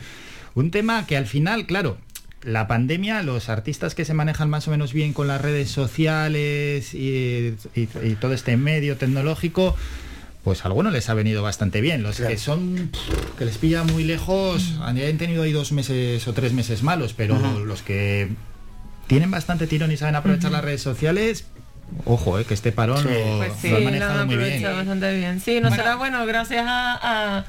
Un 0.55 0.71
tema 0.71 1.07
que 1.07 1.17
al 1.17 1.27
final, 1.27 1.65
claro, 1.65 1.97
la 2.45 2.67
pandemia, 2.67 3.23
los 3.23 3.49
artistas 3.49 3.95
que 3.95 4.05
se 4.05 4.15
manejan 4.15 4.51
más 4.51 4.69
o 4.69 4.71
menos 4.71 4.93
bien 4.93 5.13
con 5.13 5.29
las 5.29 5.41
redes 5.41 5.71
sociales 5.71 6.95
y, 6.95 7.57
todo 8.21 8.33
este 8.33 8.57
medio 8.57 8.97
tecnológico, 8.97 9.77
pues 10.45 10.65
a 10.65 10.69
algunos 10.69 10.93
les 10.93 11.09
ha 11.09 11.15
venido 11.15 11.43
bastante 11.43 11.81
bien. 11.81 12.03
Los 12.03 12.21
que 12.21 12.37
son, 12.37 12.91
que 13.39 13.45
les 13.45 13.59
pilla 13.59 13.85
muy 13.85 14.05
lejos, 14.05 14.75
han 14.81 14.97
tenido 15.19 15.45
ahí 15.45 15.53
dos 15.53 15.73
meses 15.73 16.27
o 16.27 16.33
tres 16.33 16.53
meses 16.53 16.83
malos, 16.83 17.15
pero 17.15 17.39
los 17.65 17.83
que 17.83 18.29
tienen 19.07 19.31
bastante 19.31 19.67
tirón 19.67 19.93
y 19.93 19.97
saben 19.97 20.17
aprovechar 20.17 20.51
las 20.51 20.65
redes 20.65 20.83
sociales, 20.83 21.47
ojo, 22.05 22.39
eh, 22.39 22.45
que 22.45 22.55
este 22.55 22.73
parón 22.73 23.05
lo, 23.05 23.39
pues 23.39 23.73
han 23.73 23.85
manejado 23.85 24.27
muy 24.27 24.37
bien. 24.37 24.63
bastante 24.63 25.17
bien. 25.17 25.41
Sí, 25.41 25.61
no 25.61 25.71
será 25.71 25.97
bueno, 25.97 26.25
gracias 26.27 26.65
a 26.67 27.39
a 27.39 27.45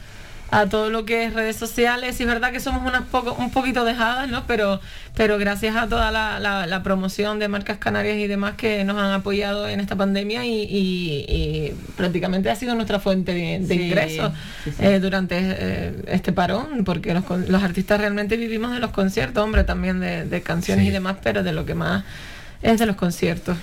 todo 0.70 0.90
lo 0.90 1.06
que 1.06 1.26
es 1.26 1.34
redes 1.34 1.56
sociales. 1.56 2.20
Y 2.20 2.24
es 2.24 2.30
verdad 2.30 2.52
que 2.52 2.60
somos 2.60 2.86
unas 2.86 3.04
poco, 3.04 3.34
un 3.34 3.52
poquito 3.52 3.86
dejadas, 3.86 4.30
¿no? 4.30 4.46
Pero, 4.46 4.80
pero 5.16 5.38
gracias 5.38 5.76
a 5.76 5.88
toda 5.88 6.12
la, 6.12 6.82
promoción 6.84 7.40
de 7.40 7.48
marcas 7.48 7.78
canarias 7.78 8.18
y 8.18 8.28
demás 8.28 8.56
que 8.56 8.84
nos 8.84 8.98
han 8.98 9.12
apoyado 9.12 9.68
en 9.68 9.80
esta 9.80 9.96
pandemia 9.96 10.46
y, 10.46 11.74
prácticamente 11.96 12.50
ha 12.50 12.56
sido 12.56 12.76
nuestra 12.76 13.00
fuente 13.00 13.34
de, 13.34 13.76
ingresos 13.76 14.32
eh, 14.80 15.00
durante 15.00 15.38
eh, 15.40 15.94
este 16.08 16.34
parón, 16.34 16.84
porque 16.84 17.14
los, 17.14 17.64
artistas 17.64 18.00
realmente 18.00 18.38
vivimos 18.38 18.72
de 18.72 18.80
los 18.80 18.92
conciertos, 18.92 19.44
hombre, 19.44 19.64
también 19.64 20.00
de, 20.00 20.42
canciones 20.42 20.86
y 20.86 20.92
demás, 20.92 21.18
pero 21.24 21.44
de 21.44 21.54
lo 21.54 21.66
que 21.66 21.74
más 21.74 22.04
es 22.62 22.80
de 22.80 22.86
los 22.86 22.96
conciertos 22.96 23.58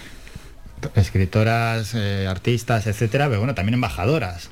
escritoras, 0.95 1.95
eh, 1.95 2.27
artistas, 2.29 2.87
etcétera, 2.87 3.27
pero 3.27 3.41
bueno, 3.41 3.55
también 3.55 3.75
embajadoras. 3.75 4.51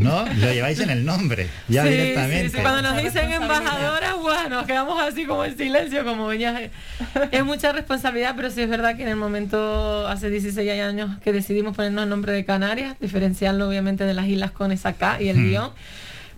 ¿No? 0.00 0.24
Lo 0.40 0.52
lleváis 0.52 0.80
en 0.80 0.90
el 0.90 1.04
nombre, 1.04 1.48
ya 1.68 1.84
directamente. 1.84 2.60
Cuando 2.60 2.82
nos 2.82 3.02
dicen 3.02 3.30
embajadoras, 3.32 4.16
bueno, 4.20 4.48
nos 4.56 4.66
quedamos 4.66 5.00
así 5.00 5.26
como 5.26 5.44
en 5.44 5.56
silencio, 5.56 6.04
como 6.04 6.26
venías. 6.26 6.70
Es 7.30 7.44
mucha 7.44 7.72
responsabilidad, 7.72 8.34
pero 8.36 8.50
sí 8.50 8.62
es 8.62 8.68
verdad 8.68 8.96
que 8.96 9.02
en 9.02 9.08
el 9.08 9.16
momento, 9.16 10.08
hace 10.08 10.28
16 10.30 10.82
años 10.82 11.18
que 11.22 11.32
decidimos 11.32 11.76
ponernos 11.76 12.04
el 12.04 12.10
nombre 12.10 12.32
de 12.32 12.44
Canarias, 12.44 12.96
diferenciarlo 13.00 13.68
obviamente 13.68 14.04
de 14.04 14.14
las 14.14 14.26
islas 14.26 14.50
con 14.50 14.72
esa 14.72 14.94
K 14.94 15.22
y 15.22 15.28
el 15.28 15.36
hmm. 15.36 15.48
guion 15.48 15.70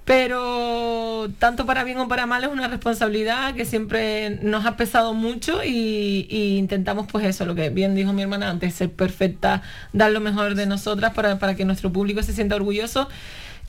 pero 0.04 1.30
tanto 1.38 1.64
para 1.64 1.84
bien 1.84 1.98
o 1.98 2.08
para 2.08 2.26
mal 2.26 2.42
es 2.42 2.50
una 2.50 2.66
responsabilidad 2.66 3.54
que 3.54 3.64
siempre 3.64 4.38
nos 4.42 4.66
ha 4.66 4.76
pesado 4.76 5.14
mucho 5.14 5.62
y, 5.64 6.26
intentamos 6.58 7.06
pues 7.10 7.24
eso, 7.24 7.46
lo 7.46 7.54
que 7.54 7.70
bien 7.70 7.94
dijo 7.94 8.12
mi 8.12 8.22
hermana 8.22 8.50
antes, 8.50 8.74
ser 8.74 8.90
perfecta, 8.90 9.62
dar 9.92 10.10
lo 10.10 10.20
mejor 10.20 10.56
de 10.56 10.66
nosotras 10.66 11.14
para, 11.14 11.38
para 11.38 11.54
que 11.54 11.64
nuestro 11.64 11.92
público 11.92 12.22
se 12.22 12.32
sienta 12.32 12.56
orgulloso. 12.56 13.08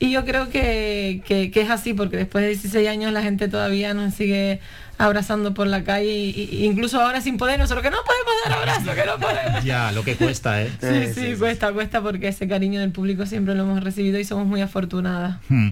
Y 0.00 0.10
yo 0.10 0.24
creo 0.24 0.50
que, 0.50 1.22
que, 1.24 1.52
es 1.54 1.70
así, 1.70 1.94
porque 1.94 2.16
después 2.16 2.42
de 2.42 2.48
16 2.48 2.88
años 2.88 3.12
la 3.12 3.22
gente 3.22 3.46
todavía 3.48 3.94
nos 3.94 4.14
sigue 4.14 4.60
abrazando 4.98 5.54
por 5.54 5.66
la 5.66 5.84
calle, 5.84 6.12
y, 6.12 6.64
incluso 6.64 7.00
ahora 7.00 7.20
sin 7.20 7.36
poder, 7.36 7.58
nosotros 7.58 7.82
que 7.82 7.90
no 7.90 7.98
podemos 8.04 8.32
dar 8.44 8.58
abrazo, 8.58 8.94
que 8.94 9.06
no 9.06 9.18
podemos. 9.18 9.64
Ya, 9.64 9.92
lo 9.92 10.04
que 10.04 10.16
cuesta, 10.16 10.62
¿eh? 10.62 10.70
Sí, 10.80 11.12
sí, 11.14 11.34
cuesta, 11.36 11.72
cuesta, 11.72 12.00
porque 12.00 12.28
ese 12.28 12.48
cariño 12.48 12.80
del 12.80 12.92
público 12.92 13.26
siempre 13.26 13.54
lo 13.54 13.62
hemos 13.62 13.82
recibido 13.82 14.18
y 14.18 14.24
somos 14.24 14.46
muy 14.46 14.60
afortunadas. 14.60 15.38
Hmm 15.48 15.70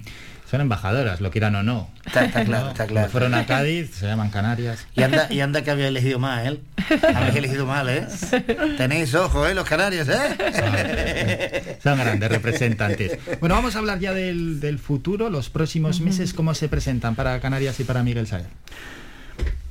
son 0.52 0.60
embajadoras, 0.60 1.22
lo 1.22 1.30
quieran 1.30 1.54
o 1.54 1.62
no. 1.62 1.88
Está, 2.04 2.28
claro, 2.44 2.68
está 2.68 2.86
claro. 2.86 3.08
Fueron 3.08 3.32
a 3.32 3.46
Cádiz, 3.46 3.94
se 3.94 4.04
llaman 4.04 4.28
Canarias. 4.28 4.86
Y 4.94 5.02
anda, 5.02 5.26
y 5.30 5.40
anda 5.40 5.62
que 5.62 5.70
había 5.70 5.88
elegido 5.88 6.18
mal, 6.18 6.46
¿eh? 6.46 6.60
Habéis 7.14 7.36
elegido 7.36 7.64
mal, 7.64 7.88
¿eh? 7.88 8.06
Tenéis 8.76 9.14
ojo, 9.14 9.46
¿eh? 9.46 9.54
Los 9.54 9.66
canarios, 9.66 10.10
¿eh? 10.10 11.78
Son, 11.82 11.98
grandes 11.98 12.30
representantes. 12.30 13.18
Bueno, 13.40 13.54
vamos 13.54 13.76
a 13.76 13.78
hablar 13.78 13.98
ya 13.98 14.12
del, 14.12 14.78
futuro, 14.78 15.30
los 15.30 15.48
próximos 15.48 16.02
meses, 16.02 16.34
cómo 16.34 16.52
se 16.52 16.68
presentan 16.68 17.14
para 17.14 17.40
Canarias 17.40 17.80
y 17.80 17.84
para 17.84 18.02
Miguel 18.02 18.26
Saer. 18.26 18.44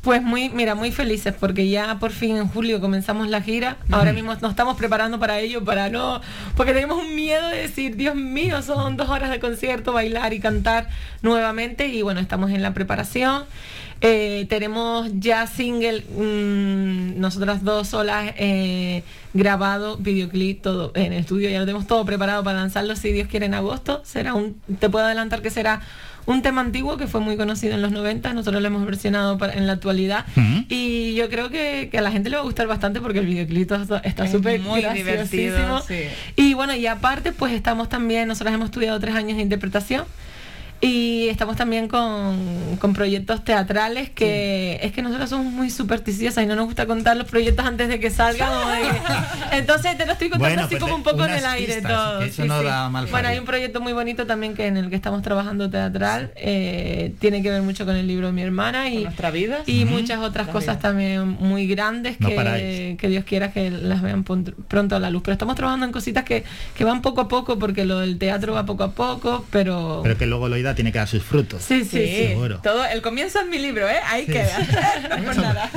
Pues 0.01 0.23
muy, 0.23 0.49
mira, 0.49 0.73
muy 0.73 0.91
felices 0.91 1.35
porque 1.39 1.69
ya 1.69 1.99
por 1.99 2.11
fin 2.11 2.35
en 2.37 2.47
julio 2.47 2.81
comenzamos 2.81 3.27
la 3.27 3.39
gira. 3.41 3.77
Ahora 3.91 4.13
mismo 4.13 4.33
nos 4.33 4.49
estamos 4.51 4.75
preparando 4.75 5.19
para 5.19 5.39
ello, 5.39 5.63
para 5.63 5.89
no, 5.89 6.21
porque 6.57 6.73
tenemos 6.73 6.97
un 6.97 7.13
miedo 7.13 7.47
de 7.49 7.57
decir, 7.57 7.95
Dios 7.95 8.15
mío, 8.15 8.63
son 8.63 8.97
dos 8.97 9.09
horas 9.09 9.29
de 9.29 9.39
concierto, 9.39 9.93
bailar 9.93 10.33
y 10.33 10.39
cantar 10.39 10.89
nuevamente. 11.21 11.85
Y 11.87 12.01
bueno, 12.01 12.19
estamos 12.19 12.49
en 12.49 12.63
la 12.63 12.73
preparación. 12.73 13.43
Eh, 14.03 14.47
tenemos 14.49 15.07
ya 15.19 15.45
single, 15.45 16.01
mm, 16.01 17.19
nosotras 17.19 17.63
dos 17.63 17.89
solas, 17.89 18.33
eh, 18.37 19.03
grabado, 19.35 19.97
videoclip, 19.97 20.63
todo 20.63 20.91
en 20.95 21.13
el 21.13 21.19
estudio, 21.19 21.51
ya 21.51 21.59
lo 21.59 21.65
tenemos 21.65 21.85
todo 21.85 22.03
preparado 22.03 22.43
para 22.43 22.57
lanzarlo 22.57 22.95
si 22.95 23.11
Dios 23.11 23.27
quiere 23.27 23.45
en 23.45 23.53
agosto. 23.53 24.01
Será 24.03 24.33
un, 24.33 24.59
te 24.79 24.89
puedo 24.89 25.05
adelantar 25.05 25.43
que 25.43 25.51
será 25.51 25.81
un 26.25 26.41
tema 26.41 26.61
antiguo 26.61 26.97
que 26.97 27.07
fue 27.07 27.21
muy 27.21 27.37
conocido 27.37 27.73
en 27.73 27.81
los 27.81 27.91
90, 27.91 28.33
nosotros 28.33 28.61
lo 28.61 28.67
hemos 28.67 28.85
versionado 28.85 29.37
en 29.53 29.67
la 29.67 29.73
actualidad 29.73 30.25
y 30.69 31.13
yo 31.15 31.29
creo 31.29 31.49
que, 31.49 31.89
a 31.97 32.01
la 32.01 32.11
gente 32.11 32.29
le 32.29 32.37
va 32.37 32.41
a 32.41 32.45
gustar 32.45 32.67
bastante 32.67 33.01
porque 33.01 33.19
el 33.19 33.25
videoclip 33.25 33.71
está 34.03 34.27
súper 34.27 34.59
muy 34.59 34.83
divertido. 34.93 35.83
Y 36.35 36.53
bueno, 36.53 36.75
y 36.75 36.87
aparte 36.87 37.31
pues 37.31 37.53
estamos 37.53 37.89
también, 37.89 38.27
nosotros 38.27 38.53
hemos 38.53 38.65
estudiado 38.65 38.99
tres 38.99 39.15
años 39.15 39.37
de 39.37 39.43
interpretación. 39.43 40.05
Y 40.83 41.29
estamos 41.29 41.55
también 41.57 41.87
con, 41.87 42.77
con 42.79 42.93
proyectos 42.93 43.43
teatrales 43.43 44.09
que 44.09 44.79
es 44.81 44.91
que 44.91 45.03
nosotros 45.03 45.29
somos 45.29 45.53
muy 45.53 45.69
supersticiosas 45.69 46.43
y 46.43 46.47
no 46.47 46.55
nos 46.55 46.65
gusta 46.65 46.87
contar 46.87 47.15
los 47.17 47.27
proyectos 47.27 47.63
antes 47.63 47.87
de 47.87 47.99
que 47.99 48.09
salgan. 48.09 48.49
Entonces 49.51 49.95
te 49.95 50.07
lo 50.07 50.13
estoy 50.13 50.31
contando 50.31 50.63
así 50.63 50.75
pues 50.75 50.81
como 50.81 50.95
un 50.95 51.03
poco 51.03 51.23
en 51.25 51.33
el 51.33 51.45
aire 51.45 51.81
todo. 51.83 52.21
bueno, 53.11 53.27
hay 53.27 53.37
un 53.37 53.45
proyecto 53.45 53.79
muy 53.79 53.93
bonito 53.93 54.25
también 54.25 54.55
que 54.55 54.65
en 54.65 54.77
el 54.77 54.89
que 54.89 54.95
estamos 54.95 55.21
trabajando 55.21 55.69
teatral. 55.69 56.31
Eh, 56.35 57.13
tiene 57.19 57.43
que 57.43 57.51
ver 57.51 57.61
mucho 57.61 57.85
con 57.85 57.95
el 57.95 58.07
libro 58.07 58.27
de 58.27 58.33
mi 58.33 58.41
hermana 58.41 58.89
y 58.89 59.03
nuestra 59.03 59.29
vida 59.29 59.59
y 59.67 59.85
muchas 59.85 60.19
otras 60.19 60.47
cosas 60.47 60.79
también 60.79 61.27
muy 61.27 61.67
grandes 61.67 62.17
que, 62.17 62.97
que, 62.99 63.07
Dios 63.07 63.23
quiera 63.25 63.51
que 63.51 63.69
las 63.69 64.01
vean 64.01 64.23
pronto 64.23 64.95
a 64.95 64.99
la 64.99 65.11
luz. 65.11 65.21
Pero 65.23 65.33
estamos 65.33 65.55
trabajando 65.55 65.85
en 65.85 65.91
cositas 65.91 66.23
que, 66.23 66.43
que 66.75 66.83
van 66.83 67.03
poco 67.03 67.21
a 67.21 67.27
poco 67.27 67.59
porque 67.59 67.85
lo 67.85 67.99
del 67.99 68.17
teatro 68.17 68.53
va 68.53 68.65
poco 68.65 68.83
a 68.83 68.91
poco, 68.91 69.45
pero... 69.51 69.99
Pero 70.01 70.17
que 70.17 70.25
luego 70.25 70.49
lo 70.49 70.57
tiene 70.75 70.91
que 70.91 70.99
dar 70.99 71.07
sus 71.07 71.23
frutos. 71.23 71.63
Sí, 71.63 71.83
sí, 71.85 72.27
Seguro. 72.27 72.59
Todo, 72.61 72.85
el 72.85 73.01
comienzo 73.01 73.39
es 73.39 73.47
mi 73.47 73.57
libro, 73.57 73.87
¿eh? 73.89 73.99
Ahí 74.07 74.25
queda. 74.25 74.57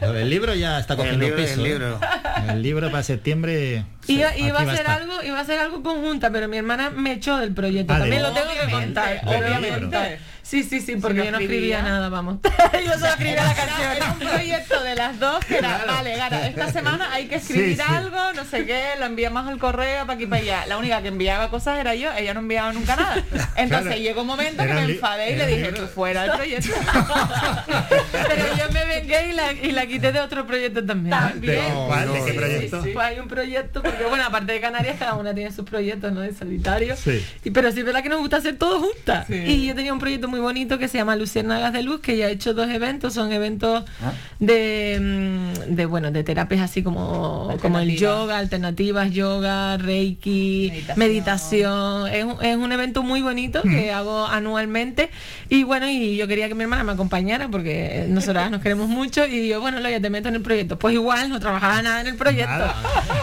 El 0.00 0.30
libro 0.30 0.54
ya 0.54 0.78
está 0.78 0.96
cogiendo 0.96 1.26
peso. 1.34 1.54
El 1.54 1.60
¿eh? 1.60 1.68
libro. 1.70 2.00
el 2.48 2.62
libro 2.62 2.90
para 2.90 3.02
septiembre. 3.02 3.84
Iba, 4.06 4.28
a 4.28 4.76
ser 4.76 4.86
algo, 4.86 5.22
iba 5.22 5.40
a 5.40 5.44
ser 5.44 5.58
algo 5.58 5.82
conjunta, 5.82 6.30
pero 6.30 6.48
mi 6.48 6.56
hermana 6.56 6.90
me 6.90 7.12
echó 7.12 7.38
del 7.38 7.52
proyecto. 7.52 7.92
También 7.92 8.22
lo 8.22 8.32
tengo 8.32 8.50
que 8.52 8.70
contar, 8.70 9.20
obviamente. 9.24 10.18
Sí, 10.46 10.62
sí, 10.62 10.80
sí, 10.80 10.94
porque 10.94 11.24
yo 11.24 11.32
no 11.32 11.38
escribía 11.38 11.82
nada, 11.82 12.08
vamos. 12.08 12.38
yo 12.86 12.92
solo 12.92 13.06
escribía 13.06 13.42
la 13.42 13.54
canción. 13.54 13.92
Era 13.96 14.12
un 14.12 14.18
proyecto 14.20 14.80
de 14.80 14.94
las 14.94 15.18
dos 15.18 15.44
que 15.44 15.58
era, 15.58 15.84
vale, 15.84 16.16
Gara, 16.16 16.46
esta 16.46 16.70
semana 16.70 17.12
hay 17.12 17.26
que 17.26 17.34
escribir 17.34 17.82
algo, 17.82 18.32
no 18.32 18.44
sé 18.44 18.64
qué, 18.64 18.90
lo 19.00 19.06
enviamos 19.06 19.48
al 19.48 19.58
correo 19.58 20.06
para 20.06 20.14
aquí 20.14 20.26
para 20.26 20.42
allá. 20.42 20.66
La 20.66 20.78
única 20.78 21.02
que 21.02 21.08
enviaba 21.08 21.50
cosas 21.50 21.80
era 21.80 21.96
yo, 21.96 22.12
ella 22.16 22.32
no 22.32 22.40
enviaba 22.40 22.72
nunca 22.72 22.94
nada. 22.94 23.24
Entonces 23.56 23.98
llegó 23.98 24.20
un 24.20 24.28
momento 24.28 24.62
que 24.62 24.72
me 24.72 24.84
enfadé 24.84 25.32
y 25.32 25.36
le 25.36 25.46
dije, 25.48 25.72
tú 25.72 25.82
fuera 25.88 26.22
del 26.22 26.32
proyecto. 26.36 26.74
Pero 28.12 28.56
yo 28.56 28.70
me 28.72 28.84
vengué 28.84 29.30
y 29.30 29.32
la, 29.32 29.52
y 29.52 29.72
la 29.72 29.86
quité 29.86 30.12
de 30.12 30.20
otro 30.20 30.46
proyecto 30.46 30.84
también. 30.84 31.10
¿También? 31.10 31.74
¿De 32.12 32.24
qué 32.24 32.32
proyecto? 32.34 32.82
Pues 32.82 33.04
hay 33.04 33.18
un 33.18 33.26
proyecto, 33.26 33.82
porque 33.82 34.04
bueno, 34.04 34.24
aparte 34.24 34.52
de 34.52 34.60
Canarias, 34.60 34.94
cada 34.96 35.14
una 35.14 35.34
tiene 35.34 35.50
sus 35.50 35.64
proyectos, 35.64 36.12
¿no? 36.12 36.20
De 36.20 36.32
solitario. 36.32 36.94
Y, 37.42 37.50
pero 37.50 37.72
sí 37.72 37.80
es 37.80 37.84
verdad 37.84 38.04
que 38.04 38.10
nos 38.10 38.20
gusta 38.20 38.36
hacer 38.36 38.56
todo 38.56 38.78
juntas. 38.78 39.28
Y 39.28 39.66
yo 39.66 39.74
tenía 39.74 39.92
un 39.92 39.98
proyecto 39.98 40.28
muy 40.28 40.35
muy 40.36 40.42
bonito 40.42 40.78
que 40.78 40.86
se 40.88 40.98
llama 40.98 41.16
Luciérnagas 41.16 41.72
de 41.72 41.82
Luz, 41.82 42.00
que 42.00 42.16
ya 42.18 42.26
ha 42.26 42.28
hecho 42.30 42.52
dos 42.52 42.68
eventos, 42.68 43.14
son 43.14 43.32
eventos 43.32 43.84
Ah. 44.02 44.12
de, 44.38 44.98
mm, 45.00 45.74
de, 45.74 45.86
bueno, 45.86 46.10
de 46.10 46.22
terapias 46.24 46.60
así 46.60 46.82
como, 46.82 47.56
como 47.62 47.78
el 47.78 47.96
yoga, 47.96 48.36
alternativas, 48.38 49.10
yoga, 49.12 49.78
reiki, 49.78 50.68
Meditación. 50.96 50.98
meditación. 50.98 52.08
Es, 52.08 52.24
un- 52.24 52.44
es 52.44 52.56
un 52.56 52.72
evento 52.72 53.02
muy 53.02 53.22
bonito 53.22 53.62
que 53.62 53.92
hago 53.92 54.26
anualmente. 54.26 55.08
Y 55.48 55.62
bueno, 55.64 55.88
y 55.88 56.16
yo 56.16 56.28
quería 56.28 56.48
que 56.48 56.54
mi 56.54 56.62
hermana 56.64 56.84
me 56.84 56.92
acompañara 56.92 57.48
porque 57.48 58.04
nosotras 58.08 58.50
nos 58.50 58.60
queremos 58.60 58.88
mucho. 58.88 59.24
Y 59.26 59.48
yo, 59.48 59.60
bueno, 59.60 59.80
ya 59.88 60.00
te 60.00 60.10
meto 60.10 60.28
en 60.28 60.34
el 60.34 60.42
proyecto. 60.42 60.78
Pues 60.78 60.94
igual, 60.94 61.30
no 61.30 61.40
trabajaba 61.40 61.80
nada 61.82 62.00
en 62.02 62.08
el 62.08 62.16
proyecto. 62.16 62.50
Nada. 62.50 62.74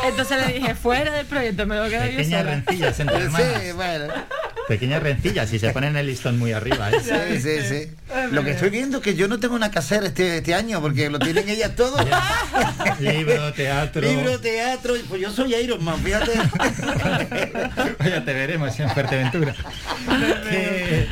Entonces 0.08 0.46
le 0.48 0.54
dije, 0.54 0.74
fuera 0.76 1.12
del 1.14 1.26
proyecto, 1.28 1.66
me 1.68 1.76
lo 1.76 1.84
quedo 1.90 2.06
yo 2.06 2.18
Pequeñas 2.18 2.42
sola. 2.42 2.52
rencillas 2.56 3.00
entre 3.00 3.18
Sí, 3.30 3.36
hermanas. 3.42 3.76
bueno. 3.76 4.14
Pequeñas 4.68 5.04
rencillas 5.04 5.52
y 5.54 5.60
se 5.60 5.72
ponen 5.72 5.98
el 5.98 6.08
listón 6.08 6.40
muy 6.40 6.52
arriba. 6.54 6.90
¿eh? 6.92 7.00
Sí, 7.04 7.42
sí, 7.42 7.58
sí. 7.68 7.92
Lo 8.32 8.44
que 8.44 8.52
estoy 8.52 8.70
viendo 8.70 8.98
es 8.98 9.04
que 9.04 9.16
yo 9.16 9.28
no 9.28 9.40
tengo 9.40 9.58
nada 9.60 9.72
que 9.72 9.80
hacer 9.80 10.04
este, 10.04 10.38
este 10.38 10.54
año 10.54 10.82
porque 10.82 11.10
lo 11.10 11.20
tienen 11.20 11.50
ellas 11.50 11.76
todo. 11.76 11.98
Libro, 13.00 13.52
teatro. 13.54 14.02
Libro, 14.02 14.40
teatro, 14.40 14.94
pues 15.10 15.22
yo 15.22 15.32
soy 15.32 15.56
Iron 15.56 15.84
Man, 15.84 16.00
fíjate. 16.04 16.32
ya 18.10 18.24
te 18.24 18.34
veremos 18.34 18.80
en 18.80 18.90
Fuerteventura. 18.90 19.56
Que- 20.50 21.08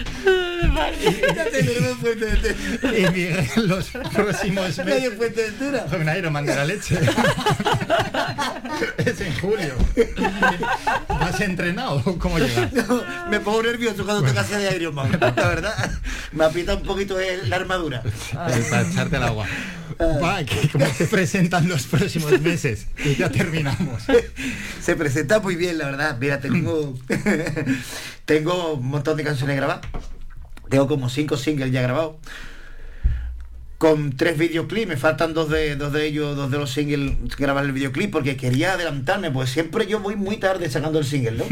y 2.97 3.11
Miguel, 3.11 3.47
los 3.67 3.89
próximos 4.13 4.77
meses. 4.77 5.13
Fuerteventura. 5.17 5.85
Un 5.91 6.17
Ironman 6.17 6.45
de 6.45 6.55
la 6.55 6.65
leche. 6.65 6.97
Julio. 9.41 9.73
¿Has 11.09 11.41
entrenado? 11.41 12.01
¿Cómo 12.19 12.37
llegas? 12.39 12.71
No, 12.73 13.03
me 13.29 13.39
pongo 13.39 13.63
nervioso 13.63 14.05
cuando 14.05 14.23
te 14.23 14.33
casas 14.33 14.61
de 14.61 14.75
Iron 14.75 14.95
Man, 14.95 15.11
la 15.19 15.31
verdad. 15.31 15.91
Me 16.31 16.45
apita 16.45 16.75
un 16.75 16.83
poquito 16.83 17.19
el- 17.19 17.49
la 17.49 17.55
armadura. 17.57 18.03
Para 18.33 18.57
echarte 18.87 19.17
al 19.17 19.23
agua. 19.23 19.45
Va, 20.23 20.43
que 20.43 20.69
¿Cómo 20.69 20.85
se 20.93 21.05
presentan 21.05 21.67
los 21.67 21.83
próximos 21.83 22.39
meses? 22.41 22.87
Y 23.03 23.15
ya 23.15 23.29
terminamos. 23.29 24.03
Se 24.81 24.95
presenta 24.95 25.39
muy 25.39 25.55
bien, 25.55 25.77
la 25.77 25.85
verdad. 25.85 26.17
Mira, 26.19 26.39
tengo, 26.39 26.97
tengo 28.25 28.73
un 28.73 28.87
montón 28.87 29.17
de 29.17 29.23
canciones 29.23 29.55
grabadas. 29.57 29.85
Tengo 30.69 30.87
como 30.87 31.09
cinco 31.09 31.35
singles 31.37 31.71
ya 31.71 31.81
grabados. 31.81 32.15
Con 33.81 34.15
tres 34.15 34.37
videoclips, 34.37 34.87
me 34.87 34.95
faltan 34.95 35.33
dos 35.33 35.49
de, 35.49 35.75
dos 35.75 35.91
de 35.91 36.05
ellos, 36.05 36.35
dos 36.35 36.51
de 36.51 36.59
los 36.59 36.69
singles 36.69 37.13
grabar 37.35 37.65
el 37.65 37.71
videoclip 37.71 38.11
porque 38.11 38.37
quería 38.37 38.73
adelantarme, 38.73 39.31
pues 39.31 39.49
siempre 39.49 39.87
yo 39.87 39.99
voy 39.99 40.15
muy 40.15 40.37
tarde 40.37 40.69
sacando 40.69 40.99
el 40.99 41.05
single, 41.05 41.31
¿no? 41.31 41.45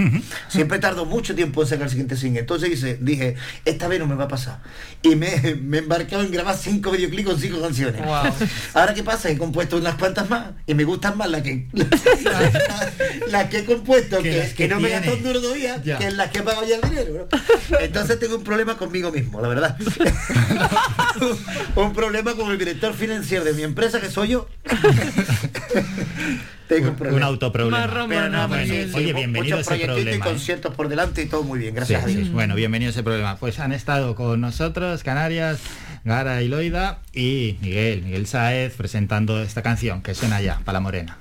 Siempre 0.47 0.77
tardo 0.77 1.07
mucho 1.07 1.33
tiempo 1.33 1.63
en 1.63 1.67
sacar 1.67 1.85
el 1.85 1.89
siguiente 1.89 2.15
single. 2.15 2.41
Entonces 2.41 2.69
dice, 2.69 2.99
dije, 3.01 3.35
esta 3.65 3.87
vez 3.87 3.97
no 3.97 4.05
me 4.05 4.13
va 4.13 4.25
a 4.25 4.27
pasar. 4.27 4.59
Y 5.01 5.15
me, 5.15 5.55
me 5.59 5.77
he 5.77 5.79
embarcado 5.79 6.21
en 6.21 6.29
grabar 6.31 6.55
cinco 6.55 6.91
videoclips 6.91 7.29
con 7.31 7.39
cinco 7.39 7.61
canciones. 7.61 8.05
Wow. 8.05 8.31
Ahora 8.75 8.93
qué 8.93 9.01
pasa, 9.01 9.31
he 9.31 9.35
compuesto 9.35 9.77
unas 9.77 9.95
cuantas 9.95 10.29
más 10.29 10.49
y 10.67 10.75
me 10.75 10.83
gustan 10.83 11.17
más 11.17 11.31
las 11.31 11.41
que 11.41 11.67
las 11.73 11.89
las 13.31 13.49
que 13.49 13.57
he 13.57 13.65
compuesto, 13.65 14.17
Que 14.21 14.29
que, 14.29 14.37
las 14.37 14.49
que 14.49 14.53
que 14.55 14.67
no 14.67 14.79
me 14.79 14.89
tiene. 14.89 15.07
gastan 15.07 15.23
duro 15.23 15.41
todavía, 15.41 15.81
Ya. 15.83 15.97
que 15.97 16.11
las 16.11 16.29
que 16.29 16.37
he 16.37 16.43
pagado 16.43 16.67
ya 16.67 16.75
el 16.75 16.81
dinero. 16.91 17.27
¿no? 17.31 17.79
Entonces 17.79 18.19
tengo 18.19 18.35
un 18.35 18.43
problema 18.43 18.77
conmigo 18.77 19.11
mismo, 19.11 19.41
la 19.41 19.47
verdad. 19.47 19.75
un 21.75 21.91
problema 21.91 22.18
con 22.23 22.51
el 22.51 22.57
director 22.57 22.93
financiero 22.93 23.43
de 23.45 23.53
mi 23.53 23.63
empresa, 23.63 24.01
que 24.01 24.09
soy 24.09 24.29
yo. 24.29 24.47
tengo 26.67 26.89
un 26.89 26.95
problema. 26.95 27.17
Un 27.17 27.23
autoproblema. 27.23 27.87
Marrón, 27.87 28.09
Pero 28.09 28.29
no, 28.29 28.47
Bueno, 28.47 28.65
sí, 28.65 28.91
Oye, 28.93 29.13
bienvenido 29.13 29.57
a 29.57 29.61
ese 29.61 29.77
y 29.77 29.85
problema, 29.85 30.11
¿eh? 30.11 30.19
conciertos 30.19 30.75
por 30.75 30.89
delante 30.89 31.21
y 31.23 31.27
todo 31.27 31.43
muy 31.43 31.59
bien, 31.59 31.71
Sí, 31.71 31.75
gracias 31.77 32.03
a 32.03 32.07
Dios. 32.07 32.27
sí. 32.27 32.33
Bueno, 32.33 32.55
bienvenido 32.55 32.89
a 32.89 32.91
ese 32.91 33.03
problema. 33.03 33.37
Pues 33.37 33.59
han 33.59 33.71
estado 33.71 34.15
con 34.15 34.41
nosotros 34.41 35.03
Canarias, 35.03 35.59
Gara 36.03 36.41
y 36.41 36.47
Loida 36.49 36.99
y 37.13 37.57
Miguel, 37.61 38.03
Miguel 38.03 38.27
Saez 38.27 38.75
presentando 38.75 39.41
esta 39.41 39.61
canción 39.61 40.01
que 40.01 40.13
suena 40.13 40.41
ya, 40.41 40.59
para 40.65 40.73
la 40.73 40.79
morena. 40.81 41.17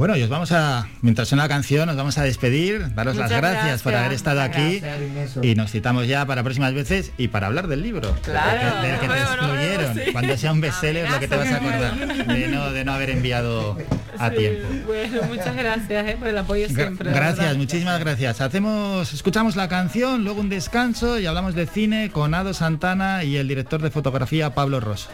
Bueno, 0.00 0.16
y 0.16 0.22
os 0.22 0.30
vamos 0.30 0.50
a, 0.52 0.88
mientras 1.02 1.28
suena 1.28 1.42
la 1.44 1.48
canción, 1.50 1.86
os 1.90 1.94
vamos 1.94 2.16
a 2.16 2.22
despedir, 2.22 2.94
daros 2.94 3.16
las 3.16 3.30
gracias, 3.30 3.82
por 3.82 3.94
haber 3.94 4.14
estado 4.14 4.40
aquí 4.40 4.80
gracias. 4.80 5.44
y 5.44 5.54
nos 5.54 5.70
citamos 5.70 6.06
ya 6.06 6.24
para 6.24 6.42
próximas 6.42 6.72
veces 6.72 7.12
y 7.18 7.28
para 7.28 7.48
hablar 7.48 7.66
del 7.68 7.82
libro. 7.82 8.16
Claro. 8.22 8.80
Del 8.80 8.94
que 8.98 9.00
te 9.00 9.06
Bueno, 9.08 9.22
excluyeron. 9.24 9.94
sí. 9.94 10.00
Cuando 10.12 10.36
sea 10.38 10.52
un 10.52 10.62
bestseller 10.62 11.10
lo 11.10 11.20
que 11.20 11.28
te 11.28 11.36
vas 11.36 11.52
a 11.52 11.56
acordar 11.56 11.94
de 12.28 12.48
no, 12.48 12.70
de 12.72 12.84
no 12.86 12.92
haber 12.94 13.10
enviado 13.10 13.76
a 14.18 14.30
Sí, 14.30 14.36
tiempo. 14.36 14.68
Bueno, 14.86 15.20
muchas 15.28 15.54
gracias 15.54 16.08
eh, 16.08 16.16
por 16.18 16.28
el 16.28 16.38
apoyo 16.38 16.66
siempre. 16.66 17.10
de 17.10 17.14
gracias, 17.14 17.38
verdad. 17.38 17.56
muchísimas 17.58 18.00
gracias. 18.00 18.40
Hacemos, 18.40 19.12
escuchamos 19.12 19.54
la 19.54 19.68
canción, 19.68 20.24
luego 20.24 20.40
un 20.40 20.48
descanso 20.48 21.18
y 21.18 21.26
hablamos 21.26 21.54
de 21.54 21.66
cine 21.66 22.08
con 22.10 22.32
Ado 22.32 22.54
Santana 22.54 23.22
y 23.22 23.36
el 23.36 23.46
director 23.46 23.82
de 23.82 23.90
fotografía 23.90 24.54
Pablo 24.54 24.80
Rosso. 24.80 25.10